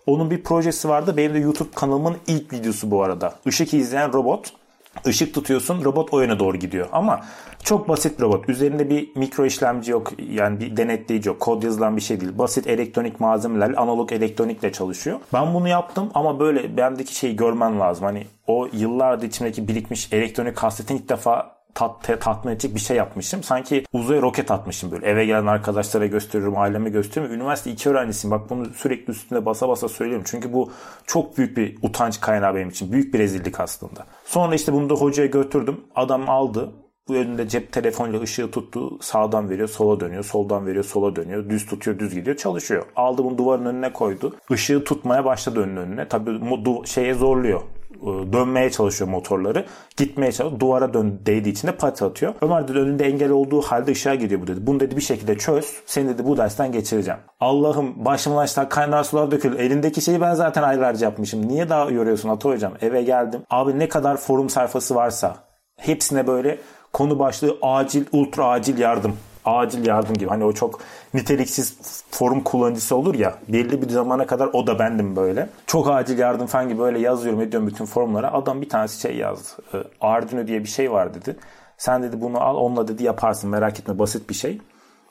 [0.06, 1.16] Onun bir projesi vardı.
[1.16, 3.34] Benim de YouTube kanalımın ilk videosu bu arada.
[3.46, 4.59] Işık izleyen robot.
[5.06, 6.88] Işık tutuyorsun robot o yöne doğru gidiyor.
[6.92, 7.20] Ama
[7.64, 8.48] çok basit robot.
[8.48, 10.12] Üzerinde bir mikro işlemci yok.
[10.32, 11.40] Yani bir denetleyici yok.
[11.40, 12.38] Kod yazılan bir şey değil.
[12.38, 15.18] Basit elektronik malzemeler, analog elektronikle çalışıyor.
[15.32, 18.04] Ben bunu yaptım ama böyle bendeki şeyi görmen lazım.
[18.04, 23.42] Hani o yıllardır içimdeki birikmiş elektronik hasretin ilk defa tat, tatmin edecek bir şey yapmışım.
[23.42, 25.06] Sanki uzaya roket atmışım böyle.
[25.06, 27.40] Eve gelen arkadaşlara gösteriyorum, aileme gösteriyorum.
[27.40, 28.30] Üniversite iki öğrencisiyim.
[28.30, 30.24] Bak bunu sürekli üstünde basa basa söylüyorum.
[30.28, 30.70] Çünkü bu
[31.06, 32.92] çok büyük bir utanç kaynağı benim için.
[32.92, 34.06] Büyük bir rezillik aslında.
[34.24, 35.80] Sonra işte bunu da hocaya götürdüm.
[35.94, 36.72] Adam aldı.
[37.08, 38.98] Bu önünde cep telefonuyla ışığı tuttu.
[39.00, 40.24] Sağdan veriyor, sola dönüyor.
[40.24, 41.50] Soldan veriyor, sola dönüyor.
[41.50, 42.36] Düz tutuyor, düz gidiyor.
[42.36, 42.86] Çalışıyor.
[42.96, 44.36] Aldı bunu duvarın önüne koydu.
[44.50, 46.08] Işığı tutmaya başladı önün önüne.
[46.08, 46.40] Tabii
[46.86, 47.60] şeye zorluyor
[48.06, 49.66] dönmeye çalışıyor motorları.
[49.96, 50.60] Gitmeye çalışıyor.
[50.60, 52.34] Duvara dön değdiği için de pati atıyor.
[52.42, 54.66] Ömer dedi önünde engel olduğu halde ışığa gidiyor bu dedi.
[54.66, 55.76] Bunu dedi bir şekilde çöz.
[55.86, 57.20] Seni dedi bu dersten geçireceğim.
[57.40, 59.56] Allah'ım başımın aşağı kaynar sular döküldü.
[59.56, 61.48] Elindeki şeyi ben zaten aylarca yapmışım.
[61.48, 62.72] Niye daha yoruyorsun Ata hocam?
[62.80, 63.42] Eve geldim.
[63.50, 65.36] Abi ne kadar forum sayfası varsa
[65.76, 66.58] hepsine böyle
[66.92, 70.28] konu başlığı acil ultra acil yardım acil yardım gibi.
[70.28, 70.80] Hani o çok
[71.14, 71.76] niteliksiz
[72.10, 73.34] forum kullanıcısı olur ya.
[73.48, 75.48] Belli bir zamana kadar o da bendim böyle.
[75.66, 78.32] Çok acil yardım falan gibi böyle yazıyorum ediyorum bütün forumlara.
[78.32, 79.48] Adam bir tanesi şey yazdı.
[79.74, 81.36] E, Arduino diye bir şey var dedi.
[81.78, 84.60] Sen dedi bunu al onunla dedi yaparsın merak etme basit bir şey.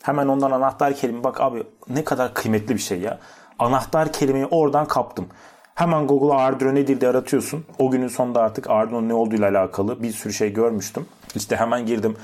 [0.03, 3.19] Hemen ondan anahtar kelime bak abi ne kadar kıymetli bir şey ya.
[3.59, 5.27] Anahtar kelimeyi oradan kaptım.
[5.75, 7.65] Hemen Google'a Arduino nedir diye aratıyorsun.
[7.79, 11.05] O günün sonunda artık Arduino ne olduğuyla alakalı bir sürü şey görmüştüm.
[11.35, 12.15] İşte hemen girdim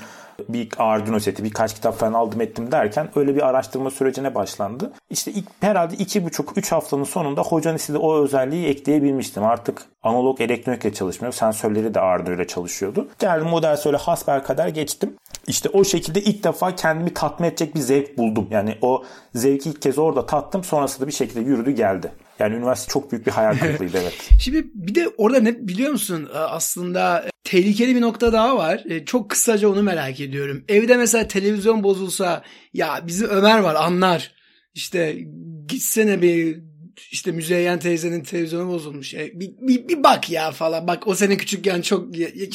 [0.48, 4.92] bir Arduino seti birkaç kitap falan aldım ettim derken öyle bir araştırma sürecine başlandı.
[5.10, 9.44] İşte ilk, herhalde iki buçuk üç haftanın sonunda hocanın istediği o özelliği ekleyebilmiştim.
[9.44, 11.32] Artık analog elektronikle çalışmıyor.
[11.32, 13.08] Sensörleri de Arduino ile çalışıyordu.
[13.18, 15.16] Geldim model söyle hasbel kadar geçtim.
[15.46, 18.48] İşte o şekilde ilk defa kendimi tatmin edecek bir zevk buldum.
[18.50, 20.64] Yani o zevki ilk kez orada tattım.
[20.64, 22.12] Sonrasında bir şekilde yürüdü geldi.
[22.38, 24.30] Yani üniversite çok büyük bir hayal kırıklığıydı evet.
[24.40, 26.28] Şimdi bir de orada ne biliyor musun?
[26.34, 28.82] Aslında tehlikeli bir nokta daha var.
[28.88, 30.64] E, çok kısaca onu merak ediyorum.
[30.68, 32.42] Evde mesela televizyon bozulsa
[32.74, 34.32] ya bizim Ömer var anlar.
[34.74, 35.16] İşte
[35.68, 36.62] gitsene bir
[37.10, 39.14] işte Müzeyyen teyzenin televizyonu bozulmuş.
[39.14, 40.86] E, bir, bir, bir bak ya falan.
[40.86, 42.12] Bak o sene küçükken çok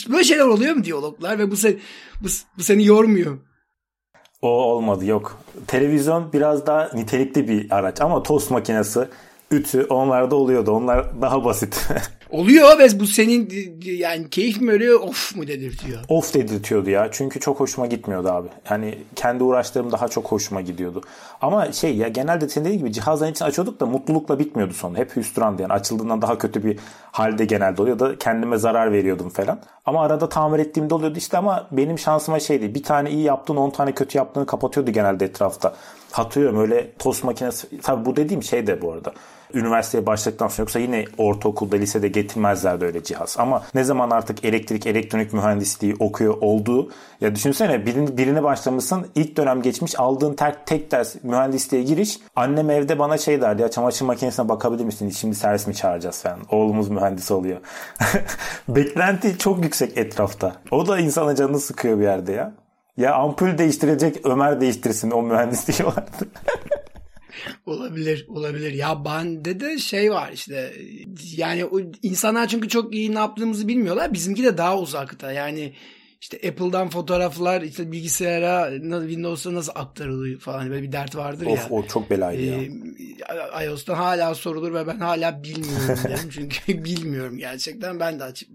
[0.10, 1.78] böyle şeyler oluyor mu diyaloglar ve bu seni
[2.22, 3.38] bu, bu seni yormuyor.
[4.42, 5.44] O olmadı yok.
[5.68, 9.08] Televizyon biraz daha nitelikli bir araç ama tost makinesi
[9.52, 10.72] ütü onlarda oluyordu.
[10.72, 11.88] Onlar daha basit.
[12.32, 13.50] Oluyor ve bu senin
[13.86, 16.00] yani keyif mi öyle of mu dedirtiyor?
[16.10, 17.08] Of dedirtiyordu ya.
[17.12, 18.48] Çünkü çok hoşuma gitmiyordu abi.
[18.70, 21.02] Yani kendi uğraşlarım daha çok hoşuma gidiyordu.
[21.42, 24.98] Ama şey ya genelde senin dediğin gibi cihazların için açıyorduk da mutlulukla bitmiyordu sonu.
[24.98, 25.74] Hep hüstrandı yani.
[25.74, 26.80] Açıldığından daha kötü bir
[27.12, 29.60] halde genelde oluyor da kendime zarar veriyordum falan.
[29.86, 32.76] Ama arada tamir ettiğimde oluyordu işte ama benim şansıma şeydi.
[32.76, 35.74] Bir tane iyi yaptığın 10 tane kötü yaptığını kapatıyordu genelde etrafta.
[36.12, 37.82] Hatırlıyorum öyle tost makinesi.
[37.82, 39.14] Tabii bu dediğim şey de bu arada
[39.54, 43.36] üniversiteye başladıktan sonra yoksa yine ortaokulda lisede getirmezlerdi öyle cihaz.
[43.40, 46.90] Ama ne zaman artık elektrik elektronik mühendisliği okuyor olduğu
[47.22, 52.70] ya düşünsene birini, birine başlamışsın ilk dönem geçmiş aldığın tek, tek ders mühendisliğe giriş annem
[52.70, 56.90] evde bana şey derdi ya çamaşır makinesine bakabilir misin şimdi servis mi çağıracağız falan oğlumuz
[56.90, 57.60] mühendis oluyor.
[58.68, 60.56] Beklenti çok yüksek etrafta.
[60.72, 62.54] O da insanın canını sıkıyor bir yerde ya.
[62.98, 66.28] Ya ampul değiştirecek Ömer değiştirsin o mühendisliği vardı.
[67.66, 68.72] olabilir, olabilir.
[68.72, 70.74] Ya bende de şey var işte.
[71.38, 74.14] Yani o insanlar çünkü çok iyi ne yaptığımızı bilmiyorlar.
[74.14, 75.32] Bizimki de daha uzakta.
[75.32, 75.74] Yani
[76.22, 81.68] işte Apple'dan fotoğraflar işte bilgisayara Windows'a nasıl aktarılıyor falan böyle bir dert vardır of, ya.
[81.70, 83.64] O çok belaydı ee, ya.
[83.64, 88.00] iOS'tan hala sorulur ve ben hala bilmiyorum derim çünkü bilmiyorum gerçekten.
[88.00, 88.50] Ben de açıp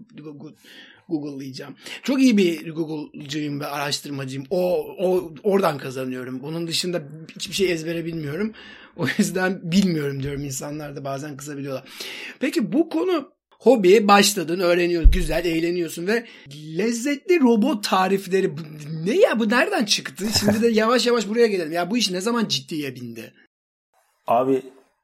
[1.09, 1.75] Google'layacağım.
[2.03, 4.45] Çok iyi bir Google'cıyım ve araştırmacıyım.
[4.49, 6.43] O, o oradan kazanıyorum.
[6.43, 7.01] Bunun dışında
[7.35, 8.53] hiçbir şey ezbere bilmiyorum.
[8.97, 11.83] O yüzden bilmiyorum diyorum insanlar da bazen kızabiliyorlar.
[12.39, 16.25] Peki bu konu hobiye başladın, öğreniyorsun, güzel, eğleniyorsun ve
[16.77, 18.51] lezzetli robot tarifleri
[19.05, 20.25] ne ya bu nereden çıktı?
[20.39, 21.71] Şimdi de yavaş yavaş buraya gelelim.
[21.71, 23.33] Ya bu iş ne zaman ciddiye bindi?
[24.27, 24.61] Abi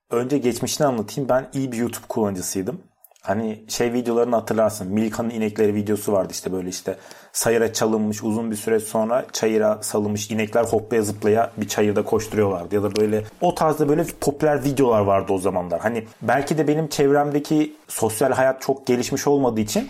[0.09, 1.29] önce geçmişini anlatayım.
[1.29, 2.81] Ben iyi bir YouTube kullanıcısıydım.
[3.23, 4.87] Hani şey videolarını hatırlarsın.
[4.87, 6.97] Milka'nın inekleri videosu vardı işte böyle işte
[7.33, 12.75] sayıra çalınmış uzun bir süre sonra çayıra salınmış inekler hoplaya zıplaya bir çayırda koşturuyorlardı.
[12.75, 15.79] Ya da böyle o tarzda böyle popüler videolar vardı o zamanlar.
[15.79, 19.89] Hani belki de benim çevremdeki sosyal hayat çok gelişmiş olmadığı için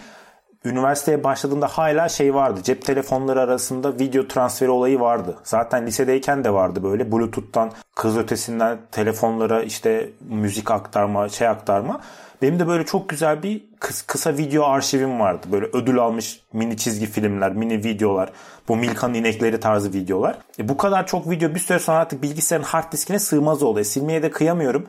[0.65, 2.59] üniversiteye başladığımda hala şey vardı.
[2.63, 5.37] Cep telefonları arasında video transferi olayı vardı.
[5.43, 12.01] Zaten lisedeyken de vardı böyle Bluetooth'tan kız ötesinden telefonlara işte müzik aktarma, şey aktarma.
[12.43, 13.63] Benim de böyle çok güzel bir
[14.07, 15.47] kısa video arşivim vardı.
[15.51, 18.31] Böyle ödül almış mini çizgi filmler, mini videolar.
[18.67, 20.37] Bu Milka'nın inekleri tarzı videolar.
[20.59, 23.79] E bu kadar çok video bir süre sonra artık bilgisayarın hard diskine sığmaz oldu.
[23.79, 24.87] E silmeye de kıyamıyorum.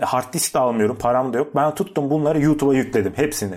[0.00, 0.98] E hard disk de almıyorum.
[1.00, 1.56] Param da yok.
[1.56, 3.12] Ben tuttum bunları YouTube'a yükledim.
[3.16, 3.54] Hepsini.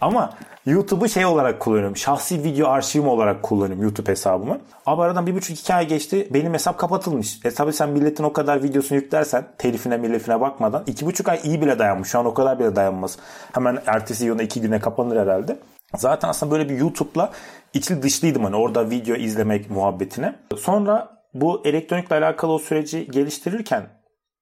[0.00, 0.30] Ama
[0.66, 1.96] YouTube'u şey olarak kullanıyorum.
[1.96, 4.58] Şahsi video arşivim olarak kullanıyorum YouTube hesabımı.
[4.86, 6.28] Ama aradan bir buçuk iki ay geçti.
[6.30, 7.40] Benim hesap kapatılmış.
[7.44, 11.60] E tabi sen milletin o kadar videosunu yüklersen telifine millefine bakmadan iki buçuk ay iyi
[11.60, 12.08] bile dayanmış.
[12.08, 13.18] Şu an o kadar bile dayanmaz.
[13.52, 15.58] Hemen ertesi yılda iki güne kapanır herhalde.
[15.96, 17.32] Zaten aslında böyle bir YouTube'la
[17.74, 20.34] içli dışlıydım hani orada video izlemek muhabbetine.
[20.58, 23.97] Sonra bu elektronikle alakalı o süreci geliştirirken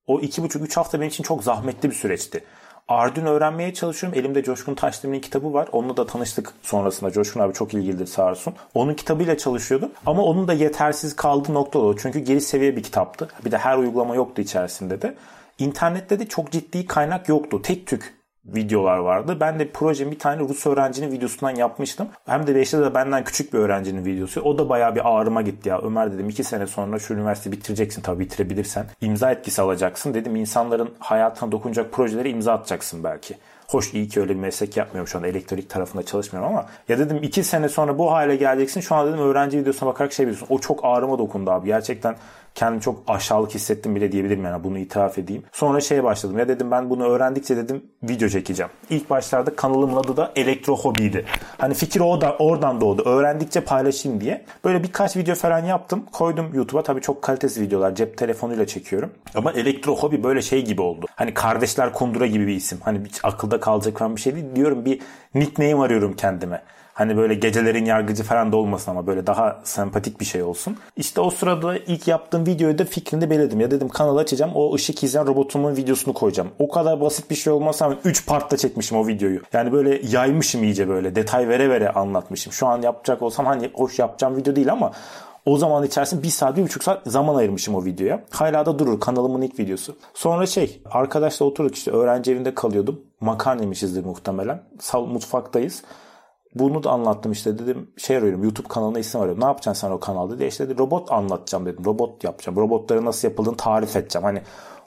[0.07, 2.45] o iki buçuk üç hafta benim için çok zahmetli bir süreçti.
[2.88, 4.19] Arduino öğrenmeye çalışıyorum.
[4.19, 5.69] Elimde Coşkun Taşdemir'in kitabı var.
[5.73, 7.11] Onunla da tanıştık sonrasında.
[7.11, 8.55] Coşkun abi çok ilgilidir sağ olsun.
[8.75, 9.90] Onun kitabıyla çalışıyordum.
[10.07, 11.97] Ama onun da yetersiz kaldığı nokta o.
[11.97, 13.29] Çünkü geri seviye bir kitaptı.
[13.45, 15.14] Bir de her uygulama yoktu içerisinde de.
[15.59, 17.62] İnternette de çok ciddi kaynak yoktu.
[17.62, 18.15] Tek tük
[18.54, 19.37] videolar vardı.
[19.40, 22.09] Ben de proje bir tane Rus öğrencinin videosundan yapmıştım.
[22.26, 24.40] Hem de Beşte de benden küçük bir öğrencinin videosu.
[24.40, 25.78] O da bayağı bir ağrıma gitti ya.
[25.78, 28.87] Ömer dedim iki sene sonra şu üniversite bitireceksin tabii bitirebilirsen.
[29.00, 30.14] İmza etkisi alacaksın.
[30.14, 33.35] Dedim insanların hayatına dokunacak projelere imza atacaksın belki.
[33.68, 37.18] Hoş iyi ki öyle bir meslek yapmıyorum şu anda elektrik tarafında çalışmıyorum ama ya dedim
[37.22, 38.80] iki sene sonra bu hale geleceksin.
[38.80, 40.46] Şu an dedim öğrenci videosuna bakarak şey biliyorsun.
[40.50, 41.66] O çok ağrıma dokundu abi.
[41.66, 42.16] Gerçekten
[42.57, 45.42] kendimi çok aşağılık hissettim bile diyebilirim yani bunu itiraf edeyim.
[45.53, 48.73] Sonra şeye başladım ya dedim ben bunu öğrendikçe dedim video çekeceğim.
[48.90, 51.25] İlk başlarda kanalımın adı da Elektro Hobiydi.
[51.59, 53.03] Hani fikir o da oradan doğdu.
[53.03, 54.45] Öğrendikçe paylaşayım diye.
[54.64, 56.05] Böyle birkaç video falan yaptım.
[56.12, 56.83] Koydum YouTube'a.
[56.83, 57.95] Tabii çok kalitesiz videolar.
[57.95, 59.11] Cep telefonuyla çekiyorum.
[59.35, 61.07] Ama Elektro Hobi böyle şey gibi oldu.
[61.16, 62.79] Hani Kardeşler Kundura gibi bir isim.
[62.85, 64.47] Hani hiç akılda kalacak falan bir şey değil.
[64.55, 65.01] Diyorum bir
[65.35, 66.62] nickname arıyorum kendime.
[66.96, 70.76] Hani böyle gecelerin yargıcı falan da olmasın ama böyle daha sempatik bir şey olsun.
[70.96, 73.61] İşte o sırada ilk yaptığım videoyu da fikrini belirledim.
[73.61, 76.48] Ya dedim kanal açacağım o ışık izleyen robotumun videosunu koyacağım.
[76.59, 79.40] O kadar basit bir şey olmasa ama 3 partta çekmişim o videoyu.
[79.52, 82.52] Yani böyle yaymışım iyice böyle detay vere vere anlatmışım.
[82.52, 84.92] Şu an yapacak olsam hani hoş yapacağım video değil ama
[85.46, 88.24] o zaman içerisinde bir saat, bir buçuk saat zaman ayırmışım o videoya.
[88.30, 89.96] Hala da durur kanalımın ilk videosu.
[90.14, 93.00] Sonra şey arkadaşla oturduk işte öğrenci evinde kalıyordum.
[93.20, 94.62] Makarna yemişizdir muhtemelen.
[94.80, 95.82] Sal mutfaktayız.
[96.59, 99.40] Bunu da anlattım işte dedim şey arıyorum YouTube kanalına isim arıyorum.
[99.40, 101.85] Ne yapacaksın sen o kanalda diye işte dedi, robot anlatacağım dedim.
[101.85, 102.59] Robot yapacağım.
[102.59, 104.25] Robotları nasıl yapıldığını tarif edeceğim.
[104.25, 104.42] Hani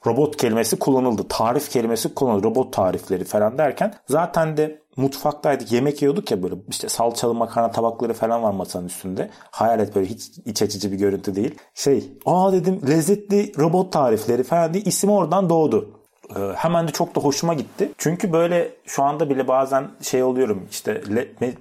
[0.06, 1.28] robot kelimesi kullanıldı.
[1.30, 2.44] Tarif kelimesi kullanıldı.
[2.48, 8.14] Robot tarifleri falan derken zaten de mutfaktaydık yemek yiyorduk ya böyle işte salçalı makarna tabakları
[8.14, 9.30] falan var masanın üstünde.
[9.52, 11.56] Hayal et böyle hiç iç açıcı bir görüntü değil.
[11.74, 15.99] Şey aa dedim lezzetli robot tarifleri falan diye isim oradan doğdu.
[16.36, 17.92] Ee, hemen de çok da hoşuma gitti.
[17.98, 21.02] Çünkü böyle şu anda bile bazen şey oluyorum işte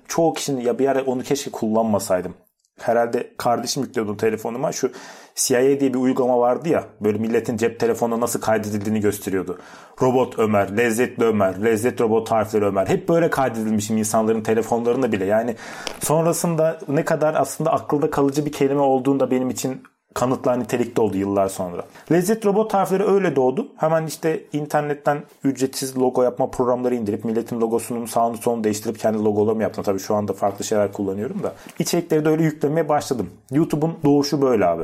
[0.09, 2.35] çoğu kişinin ya bir ara onu keşke kullanmasaydım.
[2.81, 4.93] Herhalde kardeşim yüklüyordu telefonuma şu
[5.35, 9.59] CIA diye bir uygulama vardı ya böyle milletin cep telefonuna nasıl kaydedildiğini gösteriyordu.
[10.03, 12.87] Robot Ömer, lezzetli Ömer, lezzet robot tarifleri Ömer.
[12.87, 15.25] Hep böyle kaydedilmişim insanların telefonlarında bile.
[15.25, 15.57] Yani
[16.01, 19.83] sonrasında ne kadar aslında akılda kalıcı bir kelime olduğunda benim için
[20.19, 21.85] kanıtlar nitelikte oldu yıllar sonra.
[22.13, 23.69] Lezzet robot tarifleri öyle doğdu.
[23.77, 29.63] Hemen işte internetten ücretsiz logo yapma programları indirip milletin logosunun sağını solunu değiştirip kendi logolarımı
[29.63, 29.85] yaptım.
[29.85, 31.55] Tabii şu anda farklı şeyler kullanıyorum da.
[31.79, 33.31] İçerikleri de öyle yüklemeye başladım.
[33.53, 34.83] YouTube'un doğuşu böyle abi.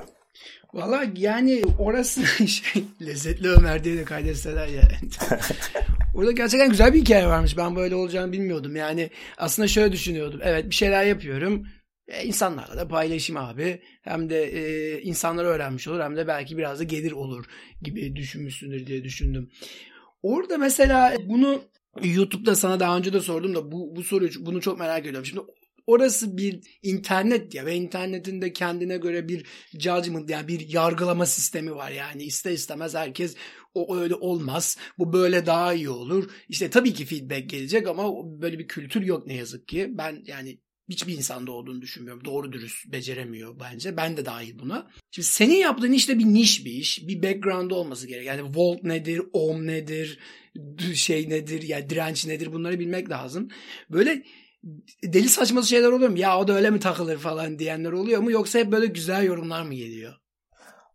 [0.75, 4.83] Valla yani orası şey lezzetli Ömer diye de kaydetseler ya.
[6.15, 7.57] Orada gerçekten güzel bir hikaye varmış.
[7.57, 8.77] Ben böyle olacağını bilmiyordum.
[8.77, 10.41] Yani aslında şöyle düşünüyordum.
[10.43, 11.67] Evet bir şeyler yapıyorum.
[12.09, 13.83] E, insanlarla da paylaşayım abi.
[14.03, 17.45] Hem de e, insanlar öğrenmiş olur hem de belki biraz da gelir olur
[17.83, 19.51] gibi düşünmüşsündür diye düşündüm.
[20.23, 21.63] Orada mesela bunu
[22.03, 25.27] YouTube'da sana daha önce de sordum da bu, bu soruyu bunu çok merak ediyorum.
[25.27, 25.43] Şimdi
[25.87, 31.75] orası bir internet ya ve internetin de kendine göre bir judgment yani bir yargılama sistemi
[31.75, 33.37] var yani ister istemez herkes
[33.75, 38.59] o öyle olmaz bu böyle daha iyi olur işte tabii ki feedback gelecek ama böyle
[38.59, 42.25] bir kültür yok ne yazık ki ben yani hiçbir insanda olduğunu düşünmüyorum.
[42.25, 43.97] Doğru dürüst beceremiyor bence.
[43.97, 44.91] Ben de dahil buna.
[45.11, 47.09] Şimdi senin yaptığın işte bir niş bir iş.
[47.09, 48.27] Bir background olması gerek.
[48.27, 50.19] Yani volt nedir, ohm nedir,
[50.95, 53.49] şey nedir, yani direnç nedir bunları bilmek lazım.
[53.91, 54.23] Böyle
[55.05, 56.19] deli saçması şeyler oluyor mu?
[56.19, 58.31] Ya o da öyle mi takılır falan diyenler oluyor mu?
[58.31, 60.15] Yoksa hep böyle güzel yorumlar mı geliyor?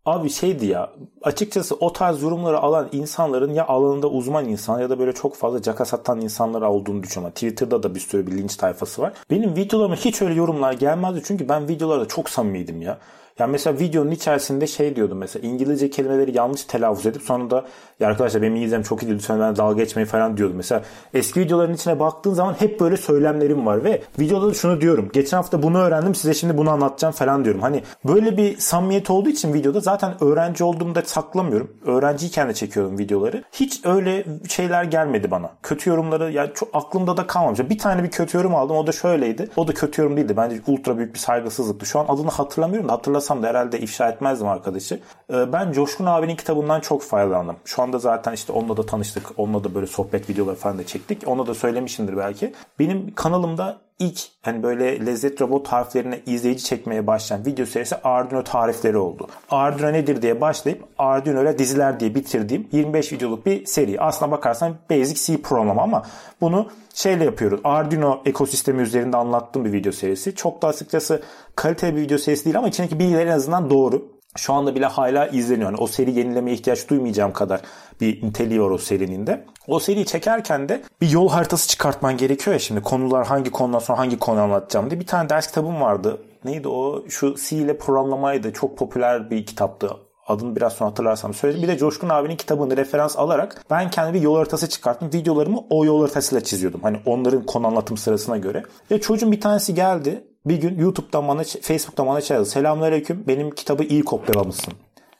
[0.04, 0.90] Abi şeydi ya
[1.22, 5.62] açıkçası o tarz yorumları alan insanların ya alanında uzman insan ya da böyle çok fazla
[5.62, 7.34] caka satan insanlar olduğunu düşünüyorum.
[7.34, 9.12] Twitter'da da bir sürü bir linç tayfası var.
[9.30, 12.98] Benim videolarıma hiç öyle yorumlar gelmezdi çünkü ben videolarda çok samimiydim ya.
[13.38, 17.64] Yani mesela videonun içerisinde şey diyordum mesela İngilizce kelimeleri yanlış telaffuz edip sonra da
[18.00, 20.56] ya arkadaşlar benim İngilizcem çok iyi lütfen ben dalga geçmeyi falan diyordum.
[20.56, 20.82] Mesela
[21.14, 25.10] eski videoların içine baktığın zaman hep böyle söylemlerim var ve videoda da şunu diyorum.
[25.12, 27.60] Geçen hafta bunu öğrendim size şimdi bunu anlatacağım falan diyorum.
[27.60, 31.70] Hani böyle bir samimiyet olduğu için videoda zaten öğrenci olduğumda saklamıyorum.
[31.86, 33.44] Öğrenciyken de çekiyordum videoları.
[33.52, 35.50] Hiç öyle şeyler gelmedi bana.
[35.62, 37.60] Kötü yorumları ya çok aklımda da kalmamış.
[37.60, 39.48] Bir tane bir kötü yorum aldım o da şöyleydi.
[39.56, 40.36] O da kötü yorum değildi.
[40.36, 41.86] Bence ultra büyük bir saygısızlıktı.
[41.86, 45.00] Şu an adını hatırlamıyorum da hatırlasam da herhalde ifşa etmezdim arkadaşı.
[45.32, 47.56] Ee, ben Coşkun abinin kitabından çok faydalandım.
[47.64, 49.26] Şu anda zaten işte onunla da tanıştık.
[49.36, 51.22] Onunla da böyle sohbet videoları falan da çektik.
[51.26, 52.54] Onu da söylemişimdir belki.
[52.78, 58.96] Benim kanalımda ilk hani böyle lezzet robot tariflerine izleyici çekmeye başlayan video serisi Arduino tarifleri
[58.96, 59.26] oldu.
[59.50, 64.00] Arduino nedir diye başlayıp Arduino ile diziler diye bitirdiğim 25 videoluk bir seri.
[64.00, 66.02] Aslına bakarsan Basic C programlama ama
[66.40, 67.60] bunu şeyle yapıyoruz.
[67.64, 70.34] Arduino ekosistemi üzerinde anlattığım bir video serisi.
[70.34, 71.22] Çok da açıkçası
[71.56, 75.26] kaliteli bir video serisi değil ama içindeki bilgiler en azından doğru şu anda bile hala
[75.26, 75.70] izleniyor.
[75.70, 77.60] Yani o seri yenilemeye ihtiyaç duymayacağım kadar
[78.00, 79.44] bir niteliği var o serinin de.
[79.66, 83.98] O seriyi çekerken de bir yol haritası çıkartman gerekiyor ya şimdi konular hangi konudan sonra
[83.98, 85.00] hangi konu anlatacağım diye.
[85.00, 86.22] Bir tane ders kitabım vardı.
[86.44, 87.04] Neydi o?
[87.08, 88.52] Şu C ile programlamaydı.
[88.52, 89.90] Çok popüler bir kitaptı
[90.30, 91.62] adını biraz sonra hatırlarsam söyledim.
[91.62, 95.10] Bir de Coşkun abinin kitabını referans alarak ben kendi bir yol haritası çıkarttım.
[95.14, 96.80] Videolarımı o yol haritasıyla çiziyordum.
[96.82, 98.62] Hani onların konu anlatım sırasına göre.
[98.90, 100.24] Ve çocuğun bir tanesi geldi.
[100.46, 102.50] Bir gün YouTube'dan bana, Facebook'tan bana şey yazdı.
[102.50, 104.74] Selamünaleyküm benim kitabı iyi kopyalamışsın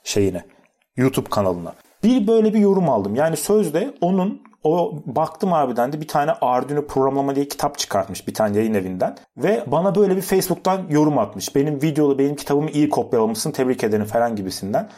[0.04, 0.44] şeyine.
[0.96, 1.74] YouTube kanalına.
[2.04, 3.14] Bir böyle bir yorum aldım.
[3.14, 8.34] Yani sözde onun o baktım abiden de bir tane Arduino programlama diye kitap çıkartmış bir
[8.34, 9.16] tane yayın evinden.
[9.36, 11.56] Ve bana böyle bir Facebook'tan yorum atmış.
[11.56, 14.88] Benim videolu benim kitabımı iyi kopyalamışsın tebrik ederim falan gibisinden.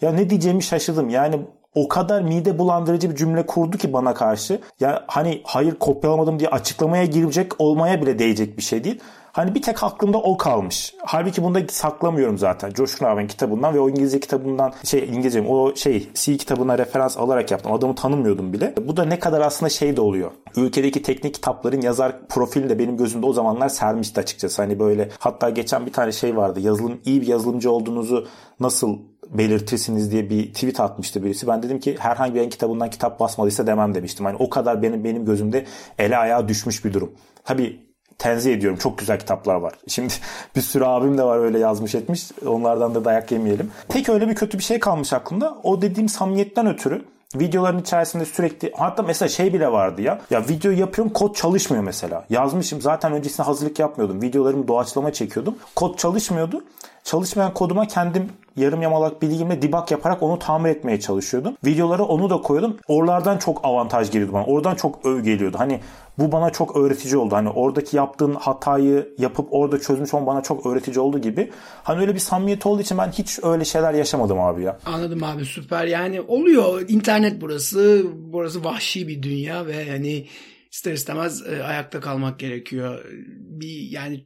[0.00, 1.08] Ya ne diyeceğimi şaşırdım.
[1.08, 1.40] Yani
[1.74, 4.60] o kadar mide bulandırıcı bir cümle kurdu ki bana karşı.
[4.80, 9.00] Ya hani hayır kopyalamadım diye açıklamaya girecek olmaya bile değecek bir şey değil.
[9.32, 10.94] Hani bir tek aklımda o kalmış.
[11.04, 12.70] Halbuki bunu da saklamıyorum zaten.
[12.70, 17.50] Coşkun abinin kitabından ve o İngilizce kitabından şey İngilizce o şey C kitabına referans alarak
[17.50, 17.72] yaptım.
[17.72, 18.74] Adamı tanımıyordum bile.
[18.86, 20.30] Bu da ne kadar aslında şey de oluyor.
[20.56, 24.62] Ülkedeki teknik kitapların yazar profili de benim gözümde o zamanlar sermişti açıkçası.
[24.62, 26.60] Hani böyle hatta geçen bir tane şey vardı.
[26.60, 28.28] Yazılım iyi bir yazılımcı olduğunuzu
[28.60, 28.98] nasıl
[29.30, 31.46] belirtirsiniz diye bir tweet atmıştı birisi.
[31.46, 34.26] Ben dedim ki herhangi bir kitabından kitap basmadıysa demem demiştim.
[34.26, 35.64] Hani o kadar benim benim gözümde
[35.98, 37.12] ele ayağa düşmüş bir durum.
[37.44, 37.91] Tabii
[38.22, 38.78] tenzih ediyorum.
[38.78, 39.72] Çok güzel kitaplar var.
[39.88, 40.14] Şimdi
[40.56, 42.30] bir sürü abim de var öyle yazmış etmiş.
[42.46, 43.70] Onlardan da dayak yemeyelim.
[43.88, 45.56] Tek öyle bir kötü bir şey kalmış aklımda.
[45.62, 47.04] O dediğim samimiyetten ötürü
[47.34, 50.20] videoların içerisinde sürekli hatta mesela şey bile vardı ya.
[50.30, 52.24] Ya video yapıyorum kod çalışmıyor mesela.
[52.30, 54.22] Yazmışım zaten öncesinde hazırlık yapmıyordum.
[54.22, 55.56] Videolarımı doğaçlama çekiyordum.
[55.74, 56.64] Kod çalışmıyordu.
[57.04, 61.56] Çalışmayan koduma kendim yarım yamalak bilgimle debug yaparak onu tamir etmeye çalışıyordum.
[61.64, 62.76] Videolara onu da koyuyordum.
[62.88, 64.44] Oralardan çok avantaj geliyordu bana.
[64.44, 65.56] Oradan çok öv geliyordu.
[65.60, 65.80] Hani
[66.18, 67.34] bu bana çok öğretici oldu.
[67.34, 71.50] Hani oradaki yaptığın hatayı yapıp orada çözmüş olman bana çok öğretici olduğu gibi.
[71.82, 74.78] Hani öyle bir samimiyet olduğu için ben hiç öyle şeyler yaşamadım abi ya.
[74.86, 75.84] Anladım abi süper.
[75.86, 76.82] Yani oluyor.
[76.88, 78.04] İnternet burası.
[78.14, 80.26] Burası vahşi bir dünya ve hani
[80.72, 83.04] ister istemez e, ayakta kalmak gerekiyor.
[83.38, 84.24] Bir yani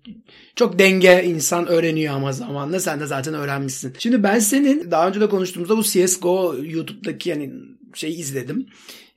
[0.57, 3.95] çok denge insan öğreniyor ama zamanla sen de zaten öğrenmişsin.
[3.99, 7.53] Şimdi ben senin daha önce de konuştuğumuzda bu CS:GO YouTube'daki yani
[7.95, 8.67] şey izledim.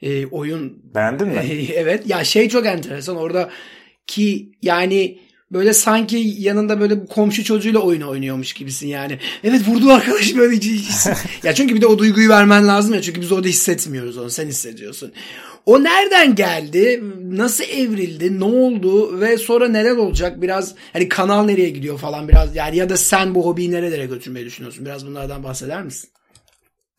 [0.01, 1.39] E, oyun beğendin mi?
[1.39, 2.09] E, evet.
[2.09, 3.49] Ya şey çok enteresan orada
[4.07, 5.19] ki yani
[5.51, 9.19] böyle sanki yanında böyle komşu çocuğuyla oyun oynuyormuş gibisin yani.
[9.43, 10.59] Evet vurdu arkadaş böyle.
[11.43, 14.47] ya çünkü bir de o duyguyu vermen lazım ya çünkü biz orada hissetmiyoruz onu sen
[14.47, 15.11] hissediyorsun.
[15.65, 17.03] O nereden geldi?
[17.31, 18.39] Nasıl evrildi?
[18.39, 19.19] Ne oldu?
[19.19, 20.41] Ve sonra neler olacak?
[20.41, 24.45] Biraz hani kanal nereye gidiyor falan biraz yani ya da sen bu hobiyi nerelere götürmeyi
[24.45, 24.85] düşünüyorsun?
[24.85, 26.09] Biraz bunlardan bahseder misin?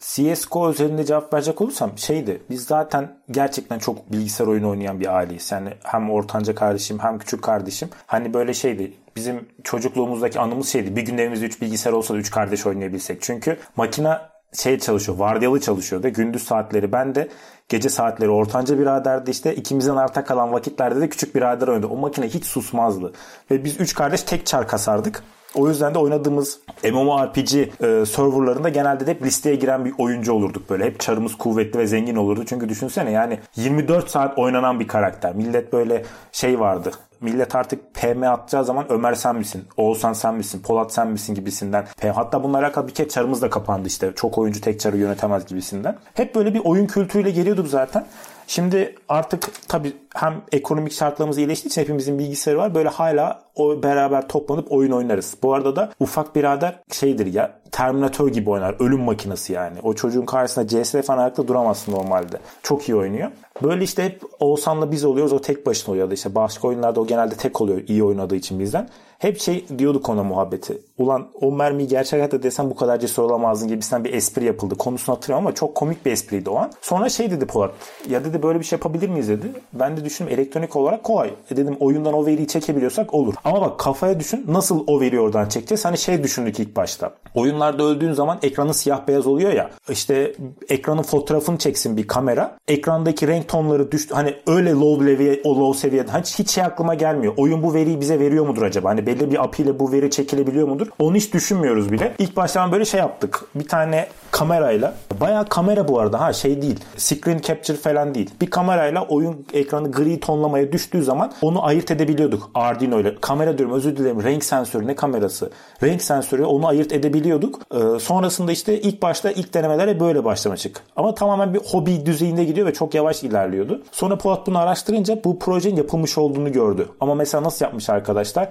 [0.01, 2.43] CSGO üzerinde cevap verecek olursam şeydi.
[2.51, 5.53] Biz zaten gerçekten çok bilgisayar oyunu oynayan bir aileyiz.
[5.53, 7.89] Yani hem ortanca kardeşim hem küçük kardeşim.
[8.07, 8.93] Hani böyle şeydi.
[9.17, 10.97] Bizim çocukluğumuzdaki anımız şeydi.
[10.97, 13.23] Bir gün evimizde 3 bilgisayar olsa da 3 kardeş oynayabilsek.
[13.23, 14.19] Çünkü makine
[14.53, 16.09] şey çalışıyor, vardiyalı çalışıyordu.
[16.09, 17.29] Gündüz saatleri ben de
[17.69, 19.55] gece saatleri ortanca biraderdi işte.
[19.55, 21.87] ikimizden arta kalan vakitlerde de küçük birader oynadı.
[21.87, 23.13] O makine hiç susmazdı.
[23.51, 25.23] Ve biz üç kardeş tek çar kasardık.
[25.55, 30.71] O yüzden de oynadığımız MMORPG e, serverlarında genelde de hep listeye giren bir oyuncu olurduk
[30.71, 30.85] böyle.
[30.85, 32.45] Hep çarımız kuvvetli ve zengin olurdu.
[32.47, 35.35] Çünkü düşünsene yani 24 saat oynanan bir karakter.
[35.35, 39.65] Millet böyle şey vardı millet artık PM atacağı zaman Ömer sen misin?
[39.77, 40.63] Oğuzhan sen misin?
[40.63, 41.87] Polat sen misin gibisinden.
[42.15, 44.13] Hatta bununla alakalı bir kez çarımız da kapandı işte.
[44.17, 45.97] Çok oyuncu tek çarı yönetemez gibisinden.
[46.15, 48.07] Hep böyle bir oyun kültürüyle geliyorduk zaten.
[48.47, 52.75] Şimdi artık tabii hem ekonomik şartlarımız iyileştiği için hepimizin bilgisayarı var.
[52.75, 55.37] Böyle hala o beraber toplanıp oyun oynarız.
[55.43, 58.77] Bu arada da ufak birader şeydir ya Terminator gibi oynar.
[58.79, 59.79] Ölüm makinesi yani.
[59.83, 62.39] O çocuğun karşısında CS falan ayakta duramazsın normalde.
[62.63, 63.31] Çok iyi oynuyor.
[63.63, 65.33] Böyle işte hep Oğuzhan'la biz oluyoruz.
[65.33, 66.13] O tek başına oluyor.
[66.13, 68.89] İşte başka oyunlarda o genelde tek oluyor iyi oynadığı için bizden.
[69.19, 70.79] Hep şey diyorduk ona muhabbeti.
[70.99, 74.75] Ulan o mermiyi gerçek hayatta desem bu kadar cesur olamazdın gibisinden bir espri yapıldı.
[74.75, 76.71] Konusunu hatırlıyorum ama çok komik bir espriydi o an.
[76.81, 77.71] Sonra şey dedi Polat.
[78.09, 79.53] Ya dedi böyle bir şey yapabilir miyiz dedi.
[79.73, 81.31] Ben de düşündüm elektronik olarak kolay.
[81.51, 83.35] E dedim oyundan o veriyi çekebiliyorsak olur.
[83.45, 85.85] Ama bak kafaya düşün nasıl o veriyi oradan çekeceğiz.
[85.85, 87.15] Hani şey düşündük ilk başta.
[87.35, 89.71] Oyunlarda öldüğün zaman ekranı siyah beyaz oluyor ya.
[89.89, 90.35] İşte
[90.69, 92.57] ekranın fotoğrafını çeksin bir kamera.
[92.69, 94.15] Ekrandaki renk tonları düştü.
[94.15, 96.13] Hani öyle low level, o low seviyede.
[96.21, 97.35] Hiç, hiç şey aklıma gelmiyor.
[97.37, 98.89] Oyun bu veriyi bize veriyor mudur acaba?
[98.89, 100.87] Hani belli bir API ile bu veri çekilebiliyor mudur?
[100.99, 102.15] Onu hiç düşünmüyoruz bile.
[102.19, 103.45] İlk baştan böyle şey yaptık.
[103.55, 106.81] Bir tane kamerayla bayağı kamera bu arada ha şey değil.
[106.97, 108.31] Screen capture falan değil.
[108.41, 112.51] Bir kamerayla oyun ekranı gri tonlamaya düştüğü zaman onu ayırt edebiliyorduk.
[112.55, 113.15] Arduino ile.
[113.21, 114.23] Kamera diyorum özür dilerim.
[114.23, 115.51] Renk sensörü ne kamerası?
[115.83, 117.61] Renk sensörü onu ayırt edebiliyorduk.
[117.75, 120.83] Ee, sonrasında işte ilk başta ilk denemelere böyle başlamıştık.
[120.97, 123.83] Ama tamamen bir hobi düzeyinde gidiyor ve çok yavaş ilerliyordu.
[123.93, 126.89] Sonra Polat bunu araştırınca bu projenin yapılmış olduğunu gördü.
[127.01, 128.51] Ama mesela nasıl yapmış arkadaşlar?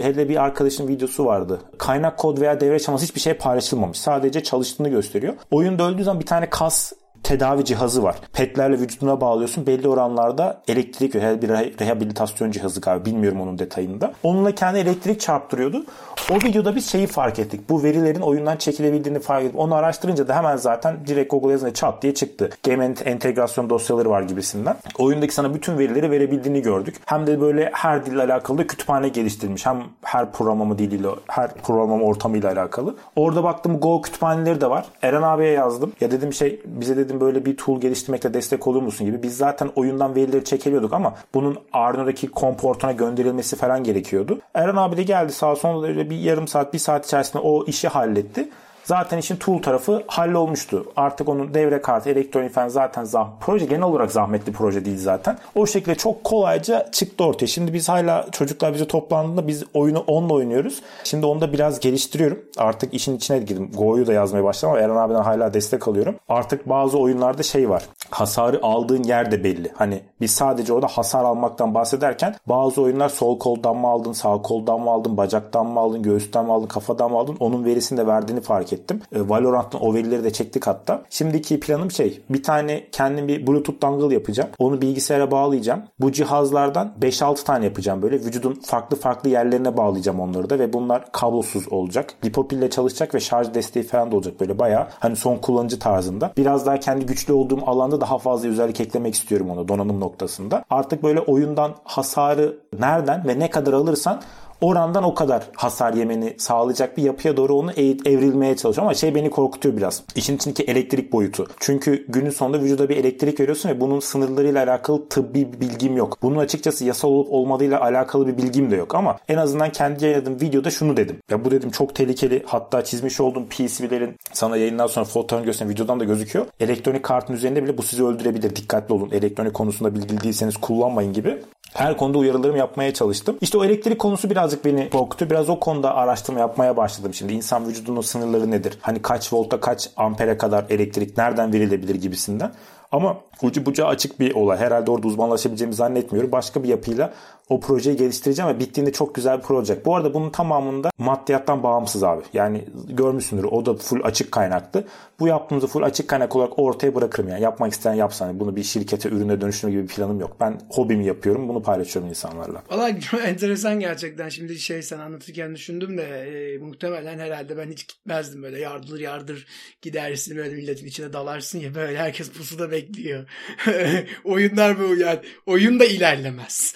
[0.00, 1.60] hele bir arkadaşın videosu vardı.
[1.78, 3.98] Kaynak kod veya devre çaması hiçbir şey paylaşılmamış.
[3.98, 5.34] Sadece çalıştığını gösteriyor.
[5.50, 6.92] Oyunda öldüğü zaman bir tane kas
[7.22, 8.16] tedavi cihazı var.
[8.32, 9.66] Petlerle vücuduna bağlıyorsun.
[9.66, 11.14] Belli oranlarda elektrik.
[11.14, 11.48] Bir
[11.80, 13.04] rehabilitasyon cihazı galiba.
[13.04, 14.12] Bilmiyorum onun detayında.
[14.22, 15.84] Onunla kendi elektrik çarptırıyordu.
[16.30, 17.70] O videoda biz şeyi fark ettik.
[17.70, 19.58] Bu verilerin oyundan çekilebildiğini fark ettik.
[19.58, 22.50] Onu araştırınca da hemen zaten direkt Google yazınca çat diye çıktı.
[22.64, 24.76] Game entegrasyon dosyaları var gibisinden.
[24.98, 26.96] Oyundaki sana bütün verileri verebildiğini gördük.
[27.06, 29.66] Hem de böyle her dille alakalı da kütüphane geliştirmiş.
[29.66, 32.94] Hem her programlama diliyle, her programlama ortamıyla alakalı.
[33.16, 34.86] Orada baktım Go kütüphaneleri de var.
[35.02, 35.92] Eren abiye yazdım.
[36.00, 39.22] Ya dedim şey bize dedim böyle bir tool geliştirmekle destek olur musun gibi.
[39.22, 44.40] Biz zaten oyundan verileri çekebiliyorduk ama bunun Arduino'daki komportuna gönderilmesi falan gerekiyordu.
[44.54, 48.48] Eren abi de geldi sağ sonra bir yarım saat bir saat içerisinde o işi halletti
[48.86, 50.86] zaten işin tool tarafı hallolmuştu.
[50.96, 55.38] Artık onun devre kartı, elektronik falan zaten zah proje genel olarak zahmetli proje değil zaten.
[55.54, 57.46] O şekilde çok kolayca çıktı ortaya.
[57.46, 60.82] Şimdi biz hala çocuklar bize toplandığında biz oyunu onunla oynuyoruz.
[61.04, 62.38] Şimdi onu da biraz geliştiriyorum.
[62.58, 63.70] Artık işin içine girdim.
[63.76, 66.14] Go'yu da yazmaya başladım ama Eren abiden hala destek alıyorum.
[66.28, 67.82] Artık bazı oyunlarda şey var.
[68.10, 69.72] Hasarı aldığın yer de belli.
[69.74, 74.80] Hani biz sadece orada hasar almaktan bahsederken bazı oyunlar sol koldan mı aldın, sağ koldan
[74.80, 78.40] mı aldın, bacaktan mı aldın, göğüsten mi aldın, kafadan mı aldın onun verisini de verdiğini
[78.40, 78.75] fark ettim.
[79.12, 81.02] E, Valorant'tan o verileri de çektik hatta.
[81.10, 84.50] Şimdiki planım şey bir tane kendim bir Bluetooth dongle yapacağım.
[84.58, 85.82] Onu bilgisayara bağlayacağım.
[86.00, 88.16] Bu cihazlardan 5-6 tane yapacağım böyle.
[88.16, 92.14] Vücudun farklı farklı yerlerine bağlayacağım onları da ve bunlar kablosuz olacak.
[92.24, 96.32] Lipopille çalışacak ve şarj desteği falan da olacak böyle baya hani son kullanıcı tarzında.
[96.36, 100.64] Biraz daha kendi güçlü olduğum alanda daha fazla özellik eklemek istiyorum ona donanım noktasında.
[100.70, 104.20] Artık böyle oyundan hasarı nereden ve ne kadar alırsan
[104.60, 107.72] orandan o kadar hasar yemeni sağlayacak bir yapıya doğru onu
[108.06, 108.84] evrilmeye çalışıyor.
[108.84, 110.02] Ama şey beni korkutuyor biraz.
[110.14, 111.46] İşin içindeki elektrik boyutu.
[111.60, 116.18] Çünkü günün sonunda vücuda bir elektrik veriyorsun ve bunun sınırlarıyla alakalı tıbbi bir bilgim yok.
[116.22, 118.94] Bunun açıkçası yasal olup olmadığıyla alakalı bir bilgim de yok.
[118.94, 121.16] Ama en azından kendi yayınladığım videoda şunu dedim.
[121.30, 122.42] Ya bu dedim çok tehlikeli.
[122.46, 126.46] Hatta çizmiş olduğum PCB'lerin sana yayından sonra fotoğrafını gösteren videodan da gözüküyor.
[126.60, 128.56] Elektronik kartın üzerinde bile bu sizi öldürebilir.
[128.56, 129.10] Dikkatli olun.
[129.12, 131.38] Elektronik konusunda bilgili değilseniz kullanmayın gibi
[131.76, 133.36] her konuda uyarılarımı yapmaya çalıştım.
[133.40, 135.30] İşte o elektrik konusu birazcık beni korktu.
[135.30, 137.32] Biraz o konuda araştırma yapmaya başladım şimdi.
[137.32, 138.78] İnsan vücudunun sınırları nedir?
[138.80, 142.52] Hani kaç volta kaç ampere kadar elektrik nereden verilebilir gibisinden.
[142.92, 144.58] Ama ucu bucağı açık bir olay.
[144.58, 146.32] Herhalde orada uzmanlaşabileceğimi zannetmiyorum.
[146.32, 147.14] Başka bir yapıyla
[147.48, 149.86] o projeyi geliştireceğim ve bittiğinde çok güzel bir proje olacak.
[149.86, 152.22] Bu arada bunun tamamında maddiyattan bağımsız abi.
[152.32, 154.84] Yani görmüşsündür o da full açık kaynaklı.
[155.20, 157.42] Bu yaptığımızı full açık kaynak olarak ortaya bırakırım yani.
[157.42, 158.26] Yapmak isteyen yapsın.
[158.26, 160.36] Yani bunu bir şirkete, ürüne dönüştürme gibi bir planım yok.
[160.40, 161.48] Ben hobimi yapıyorum.
[161.48, 162.62] Bunu paylaşıyorum insanlarla.
[162.70, 162.88] Valla
[163.26, 164.28] enteresan gerçekten.
[164.28, 169.46] Şimdi şey sen anlatırken düşündüm de e, muhtemelen herhalde ben hiç gitmezdim böyle yardır yardır
[169.82, 173.25] gidersin böyle milletin içine dalarsın ya böyle herkes pusuda bekliyor.
[174.24, 176.74] Oyunlar bu yani oyun da ilerlemez.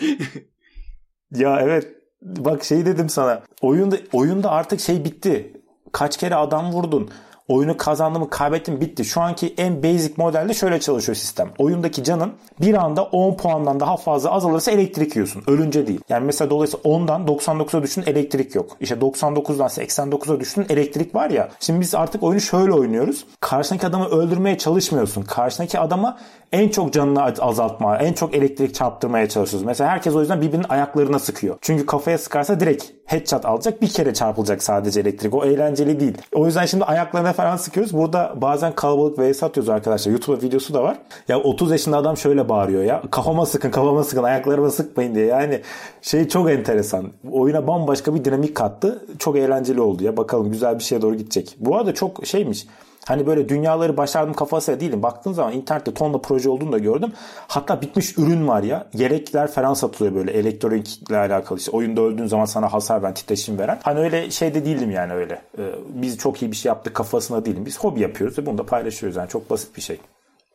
[1.35, 1.87] Ya evet.
[2.23, 3.43] Bak şey dedim sana.
[3.61, 5.53] Oyunda oyunda artık şey bitti.
[5.93, 7.11] Kaç kere adam vurdun.
[7.51, 9.05] Oyunu kazandı mı kaybettin bitti.
[9.05, 11.49] Şu anki en basic modelde şöyle çalışıyor sistem.
[11.59, 15.43] Oyundaki canın bir anda 10 puandan daha fazla azalırsa elektrik yiyorsun.
[15.47, 16.01] Ölünce değil.
[16.09, 18.77] Yani mesela dolayısıyla 10'dan 99'a düştün elektrik yok.
[18.81, 21.49] İşte 99'dan 89'a düştün elektrik var ya.
[21.61, 23.27] Şimdi biz artık oyunu şöyle oynuyoruz.
[23.41, 25.23] Karşındaki adamı öldürmeye çalışmıyorsun.
[25.23, 26.19] Karşındaki adama
[26.53, 29.67] en çok canını azaltma, en çok elektrik çarptırmaya çalışıyoruz.
[29.67, 31.57] Mesela herkes o yüzden birbirinin ayaklarına sıkıyor.
[31.61, 33.83] Çünkü kafaya sıkarsa direkt headshot alacak.
[33.83, 35.35] Bir kere çarpılacak sadece elektrik.
[35.35, 36.19] O eğlenceli değil.
[36.35, 37.93] O yüzden şimdi ayaklarına falan sıkıyoruz.
[37.93, 40.13] Burada bazen kalabalık vs atıyoruz arkadaşlar.
[40.13, 40.99] YouTube videosu da var.
[41.29, 43.03] Ya 30 yaşında adam şöyle bağırıyor ya.
[43.11, 45.27] Kafama sıkın, kafama sıkın, ayaklarıma sıkmayın diye.
[45.27, 45.61] Yani
[46.03, 47.09] şey çok enteresan.
[47.33, 49.05] Oyuna bambaşka bir dinamik kattı.
[49.19, 50.17] Çok eğlenceli oldu ya.
[50.17, 51.57] Bakalım güzel bir şeye doğru gidecek.
[51.61, 52.67] Bu arada çok şeymiş.
[53.07, 55.03] Hani böyle dünyaları başardım kafasıyla değilim.
[55.03, 57.13] Baktığın zaman internette tonla proje olduğunu da gördüm.
[57.49, 58.91] Hatta bitmiş ürün var ya.
[58.95, 61.59] Yelekler falan satılıyor böyle elektronikle alakalı.
[61.59, 63.79] İşte oyunda öldüğün zaman sana hasar veren, titreşim veren.
[63.83, 65.43] Hani öyle şeyde değilim yani öyle.
[65.59, 67.67] Ee, biz çok iyi bir şey yaptık kafasına değilim.
[67.67, 69.17] Biz hobi yapıyoruz ve bunu da paylaşıyoruz.
[69.17, 69.99] Yani çok basit bir şey.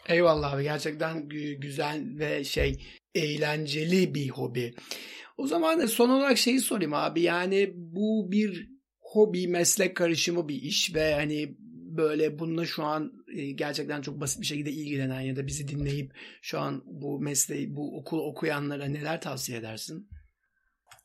[0.09, 1.29] Eyvallah abi gerçekten
[1.59, 2.81] güzel ve şey
[3.15, 4.75] eğlenceli bir hobi.
[5.37, 8.69] O zaman son olarak şeyi sorayım abi yani bu bir
[8.99, 11.55] hobi meslek karışımı bir iş ve hani
[11.97, 16.13] böyle bununla şu an e, gerçekten çok basit bir şekilde ilgilenen ya da bizi dinleyip
[16.41, 20.09] şu an bu mesleği, bu okul okuyanlara neler tavsiye edersin?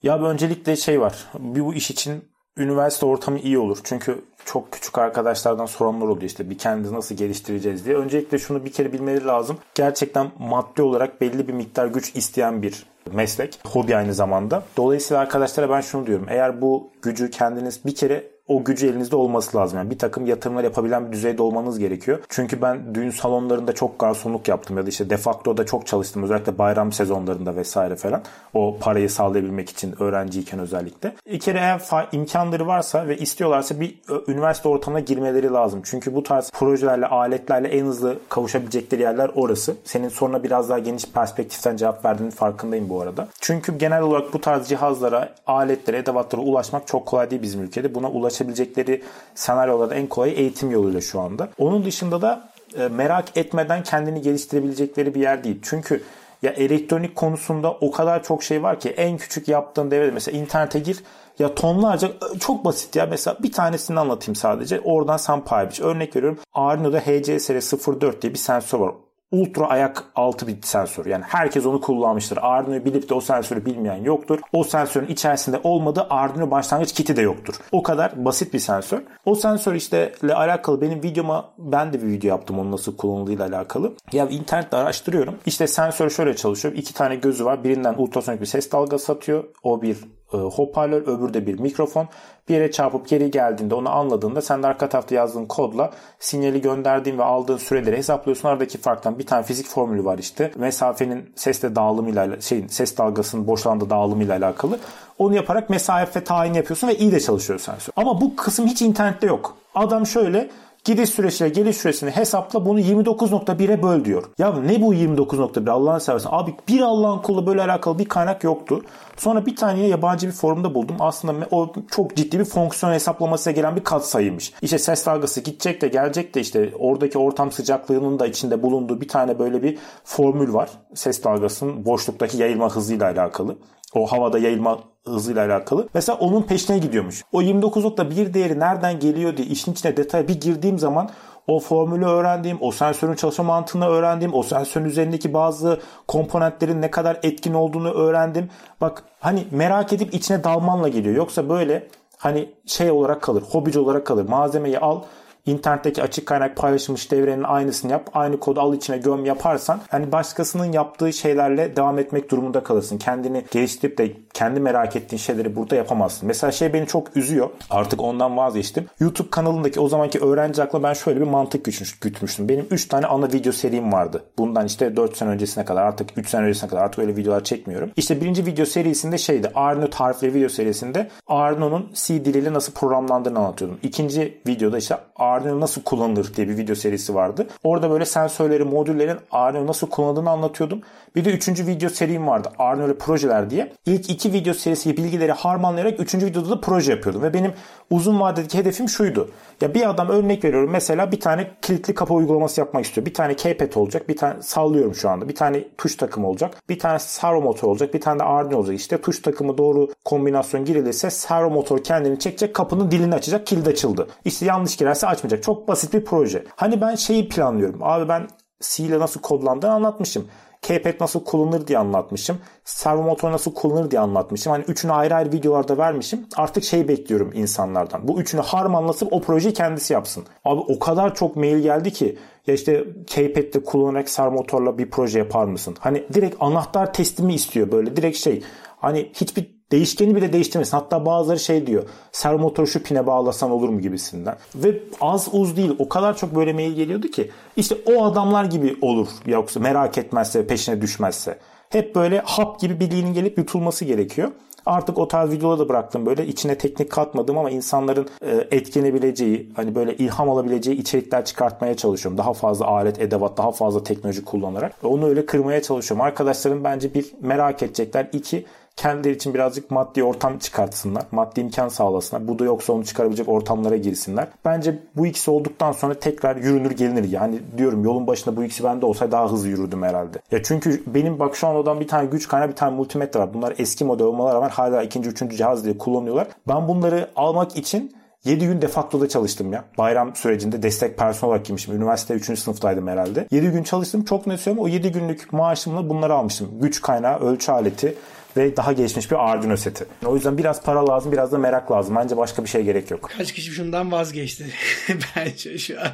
[0.02, 1.26] Ya öncelikle şey var.
[1.38, 2.24] Bir bu iş için
[2.56, 3.78] üniversite ortamı iyi olur.
[3.84, 7.96] Çünkü çok küçük arkadaşlardan sorunlar oluyor işte bir kendimizi nasıl geliştireceğiz diye.
[7.96, 9.58] Öncelikle şunu bir kere bilmeleri lazım.
[9.74, 13.58] Gerçekten maddi olarak belli bir miktar güç isteyen bir meslek.
[13.66, 14.64] Hobi aynı zamanda.
[14.76, 16.26] Dolayısıyla arkadaşlara ben şunu diyorum.
[16.30, 19.78] Eğer bu gücü kendiniz bir kere o gücü elinizde olması lazım.
[19.78, 22.18] Yani bir takım yatırımlar yapabilen bir düzeyde olmanız gerekiyor.
[22.28, 26.22] Çünkü ben düğün salonlarında çok garsonluk yaptım ya da işte defaktoda çok çalıştım.
[26.22, 28.22] Özellikle bayram sezonlarında vesaire falan.
[28.54, 31.14] O parayı sağlayabilmek için öğrenciyken özellikle.
[31.26, 31.80] Bir kere eğer
[32.12, 33.98] imkanları varsa ve istiyorlarsa bir
[34.28, 35.80] üniversite ortamına girmeleri lazım.
[35.84, 39.76] Çünkü bu tarz projelerle, aletlerle en hızlı kavuşabilecekleri yerler orası.
[39.84, 43.28] Senin soruna biraz daha geniş perspektiften cevap verdiğinin farkındayım bu arada.
[43.40, 47.94] Çünkü genel olarak bu tarz cihazlara, aletlere, edevatlara ulaşmak çok kolay değil bizim ülkede.
[47.94, 48.10] Buna
[48.40, 49.02] ulaşabilecekleri
[49.34, 51.48] senaryolarda en kolay eğitim yoluyla şu anda.
[51.58, 55.58] Onun dışında da e, merak etmeden kendini geliştirebilecekleri bir yer değil.
[55.62, 56.02] Çünkü
[56.42, 60.78] ya elektronik konusunda o kadar çok şey var ki en küçük yaptığın devrede mesela internete
[60.78, 61.02] gir
[61.38, 64.80] ya tonlarca çok basit ya mesela bir tanesini anlatayım sadece.
[64.80, 65.80] Oradan sen pay biç.
[65.80, 68.94] Örnek veriyorum Arduino'da HCSR 04 diye bir sensör var
[69.32, 71.06] ultra ayak altı bir sensör.
[71.06, 72.38] Yani herkes onu kullanmıştır.
[72.42, 74.40] Arduino'yu bilip de o sensörü bilmeyen yoktur.
[74.52, 77.54] O sensörün içerisinde olmadığı Arduino başlangıç kiti de yoktur.
[77.72, 79.02] O kadar basit bir sensör.
[79.24, 83.46] O sensör işte ile alakalı benim videoma ben de bir video yaptım onun nasıl kullanıldığıyla
[83.46, 83.92] alakalı.
[84.12, 85.34] Ya internette araştırıyorum.
[85.46, 86.74] İşte sensör şöyle çalışıyor.
[86.74, 87.64] İki tane gözü var.
[87.64, 89.44] Birinden ultrasonik bir ses dalgası atıyor.
[89.62, 89.96] O bir
[90.38, 92.08] hoparlör, öbürü de bir mikrofon.
[92.48, 97.18] Bir yere çarpıp geri geldiğinde onu anladığında sen de arka tarafta yazdığın kodla sinyali gönderdiğin
[97.18, 98.48] ve aldığın süreleri hesaplıyorsun.
[98.48, 100.50] Aradaki farktan bir tane fizik formülü var işte.
[100.56, 104.78] Mesafenin sesle dağılımıyla şeyin ses dalgasının boşalanda dağılımıyla alakalı.
[105.18, 107.92] Onu yaparak mesafe tayin yapıyorsun ve iyi de çalışıyor sensör.
[107.96, 109.56] Ama bu kısım hiç internette yok.
[109.74, 110.50] Adam şöyle
[110.84, 114.24] Gidiş süresiyle geliş süresini hesapla bunu 29.1'e böl diyor.
[114.38, 116.30] Ya ne bu 29.1 Allah'ını seversen.
[116.32, 118.82] Abi bir Allah'ın kulu böyle alakalı bir kaynak yoktu.
[119.16, 120.96] Sonra bir tane yabancı bir forumda buldum.
[121.00, 124.52] Aslında o çok ciddi bir fonksiyon hesaplamasına gelen bir katsayıymış.
[124.62, 129.08] İşte ses dalgası gidecek de gelecek de işte oradaki ortam sıcaklığının da içinde bulunduğu bir
[129.08, 130.70] tane böyle bir formül var.
[130.94, 133.56] Ses dalgasının boşluktaki yayılma hızıyla alakalı
[133.94, 135.88] o havada yayılma hızıyla alakalı.
[135.94, 137.24] Mesela onun peşine gidiyormuş.
[137.32, 141.10] O 29.1 değeri nereden geliyor diye işin içine detay bir girdiğim zaman
[141.46, 147.18] o formülü öğrendiğim, o sensörün çalışma mantığını öğrendiğim, o sensörün üzerindeki bazı komponentlerin ne kadar
[147.22, 148.50] etkin olduğunu öğrendim.
[148.80, 151.16] Bak hani merak edip içine dalmanla geliyor.
[151.16, 154.28] Yoksa böyle hani şey olarak kalır, hobici olarak kalır.
[154.28, 155.02] Malzemeyi al,
[155.50, 158.10] internetteki açık kaynak paylaşılmış devrenin aynısını yap.
[158.14, 162.98] Aynı kodu al içine göm yaparsan hani başkasının yaptığı şeylerle devam etmek durumunda kalırsın.
[162.98, 166.26] Kendini geliştirip de kendi merak ettiğin şeyleri burada yapamazsın.
[166.26, 167.50] Mesela şey beni çok üzüyor.
[167.70, 168.86] Artık ondan vazgeçtim.
[169.00, 171.64] YouTube kanalındaki o zamanki öğrenci akla ben şöyle bir mantık
[172.00, 172.48] gütmüştüm.
[172.48, 174.24] Benim 3 tane ana video serim vardı.
[174.38, 177.90] Bundan işte 4 sene öncesine kadar artık 3 sene öncesine kadar artık öyle videolar çekmiyorum.
[177.96, 179.50] İşte birinci video serisinde şeydi.
[179.54, 183.78] Arduino tarifleri video serisinde Arduino'nun C diliyle nasıl programlandığını anlatıyordum.
[183.82, 187.46] İkinci videoda işte Arduino nasıl kullanılır diye bir video serisi vardı.
[187.64, 190.80] Orada böyle sensörleri, modüllerin Arduino nasıl kullanıldığını anlatıyordum.
[191.16, 192.48] Bir de üçüncü video serim vardı.
[192.58, 193.72] Arduino projeler diye.
[193.86, 197.22] İlk iki video serisi bilgileri harmanlayarak üçüncü videoda da proje yapıyordum.
[197.22, 197.52] Ve benim
[197.90, 199.30] uzun vadedeki hedefim şuydu.
[199.60, 203.06] Ya bir adam örnek veriyorum mesela bir tane kilitli kapı uygulaması yapmak istiyor.
[203.06, 204.08] Bir tane keypad olacak.
[204.08, 205.28] Bir tane sallıyorum şu anda.
[205.28, 206.54] Bir tane tuş takımı olacak.
[206.68, 207.94] Bir tane servo motor olacak.
[207.94, 208.76] Bir tane de Arduino olacak.
[208.76, 212.54] İşte tuş takımı doğru kombinasyon girilirse servo motor kendini çekecek.
[212.54, 213.46] Kapının dilini açacak.
[213.46, 214.08] Kilit açıldı.
[214.24, 215.42] İşte yanlış girerse açmayacak.
[215.42, 216.44] Çok basit bir proje.
[216.56, 217.82] Hani ben şeyi planlıyorum.
[217.82, 218.28] Abi ben
[218.60, 220.26] C ile nasıl kodlandığını anlatmışım.
[220.62, 222.38] Keypad nasıl kullanılır diye anlatmışım.
[222.64, 224.52] Servo motor nasıl kullanılır diye anlatmışım.
[224.52, 226.26] Hani üçünü ayrı ayrı videolarda vermişim.
[226.36, 228.08] Artık şey bekliyorum insanlardan.
[228.08, 230.24] Bu üçünü harmanlasıp o projeyi kendisi yapsın.
[230.44, 235.18] Abi o kadar çok mail geldi ki ya işte Keypad'de kullanarak servo motorla bir proje
[235.18, 235.76] yapar mısın?
[235.80, 238.42] Hani direkt anahtar teslimi istiyor böyle direkt şey.
[238.76, 240.76] Hani hiçbir Değişkeni bile değiştirmesin.
[240.76, 241.82] Hatta bazıları şey diyor.
[242.12, 244.36] Servo motoru şu pine bağlasan olur mu gibisinden.
[244.54, 245.76] Ve az uz değil.
[245.78, 247.30] O kadar çok böyle mail geliyordu ki.
[247.56, 249.08] İşte o adamlar gibi olur.
[249.26, 251.38] Yoksa merak etmezse, peşine düşmezse.
[251.70, 254.30] Hep böyle hap gibi bilginin gelip yutulması gerekiyor.
[254.66, 259.74] Artık o tarz videoları da bıraktım böyle içine teknik katmadım ama insanların e, etkilenebileceği hani
[259.74, 262.18] böyle ilham alabileceği içerikler çıkartmaya çalışıyorum.
[262.18, 264.72] Daha fazla alet, edevat, daha fazla teknoloji kullanarak.
[264.82, 266.06] Onu öyle kırmaya çalışıyorum.
[266.06, 268.08] Arkadaşlarım bence bir merak edecekler.
[268.12, 268.46] iki
[268.76, 271.02] kendileri için birazcık maddi ortam çıkartsınlar.
[271.12, 272.28] Maddi imkan sağlasınlar.
[272.28, 274.28] Bu da yoksa onu çıkarabilecek ortamlara girsinler.
[274.44, 277.10] Bence bu ikisi olduktan sonra tekrar yürünür gelinir.
[277.10, 280.18] Yani diyorum yolun başında bu ikisi bende olsa daha hızlı yürürdüm herhalde.
[280.30, 283.34] Ya çünkü benim bak şu an odan bir tane güç kaynağı bir tane multimetre var.
[283.34, 286.28] Bunlar eski model olmalar rağmen hala ikinci üçüncü cihaz diye kullanıyorlar.
[286.48, 287.92] Ben bunları almak için
[288.24, 289.64] 7 gün defaktoda çalıştım ya.
[289.78, 291.76] Bayram sürecinde destek personel olarak girmişim.
[291.76, 292.38] Üniversite 3.
[292.38, 293.26] sınıftaydım herhalde.
[293.30, 294.04] 7 gün çalıştım.
[294.04, 294.70] Çok net söylüyorum.
[294.70, 296.48] O 7 günlük maaşımla bunları almıştım.
[296.60, 297.94] Güç kaynağı, ölçü aleti,
[298.36, 299.86] ve daha gelişmiş bir Arduino seti.
[300.06, 301.96] O yüzden biraz para lazım, biraz da merak lazım.
[301.96, 303.10] Bence başka bir şey gerek yok.
[303.18, 304.46] Kaç kişi şundan vazgeçti
[305.16, 305.88] bence şu an.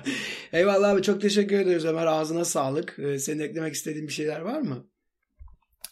[0.53, 2.07] Eyvallah abi çok teşekkür ederiz Ömer.
[2.07, 2.99] Ağzına sağlık.
[2.99, 4.87] Ee, senin eklemek istediğin bir şeyler var mı?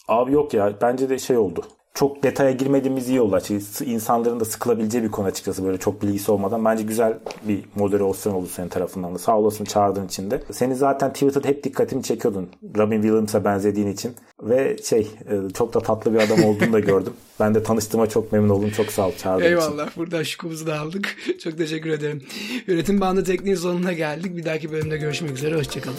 [0.09, 0.79] Abi yok ya.
[0.83, 1.65] Bence de şey oldu.
[1.95, 3.85] Çok detaya girmediğimiz iyi oldu açıkçası.
[3.85, 6.65] İnsanların da sıkılabileceği bir konu açıkçası böyle çok bilgisi olmadan.
[6.65, 7.19] Bence güzel
[7.49, 9.19] bir moderasyon oldu senin tarafından da.
[9.19, 10.43] Sağ olasın çağırdığın için de.
[10.53, 12.49] Seni zaten Twitter'da hep dikkatimi çekiyordun.
[12.77, 14.13] Robin Williams'a benzediğin için.
[14.43, 17.13] Ve şey e, çok da tatlı bir adam olduğunu da gördüm.
[17.41, 18.71] Ben de tanıştığıma çok memnun oldum.
[18.71, 19.65] Çok sağ ol çağırdığın Eyvallah.
[19.65, 19.73] için.
[19.73, 19.97] Eyvallah.
[19.97, 21.17] Buradan şükumuzu da aldık.
[21.45, 22.23] çok teşekkür ederim.
[22.67, 24.37] Yönetim bandı tekniğin sonuna geldik.
[24.37, 25.57] Bir dahaki bölümde görüşmek üzere.
[25.57, 25.99] Hoşçakalın.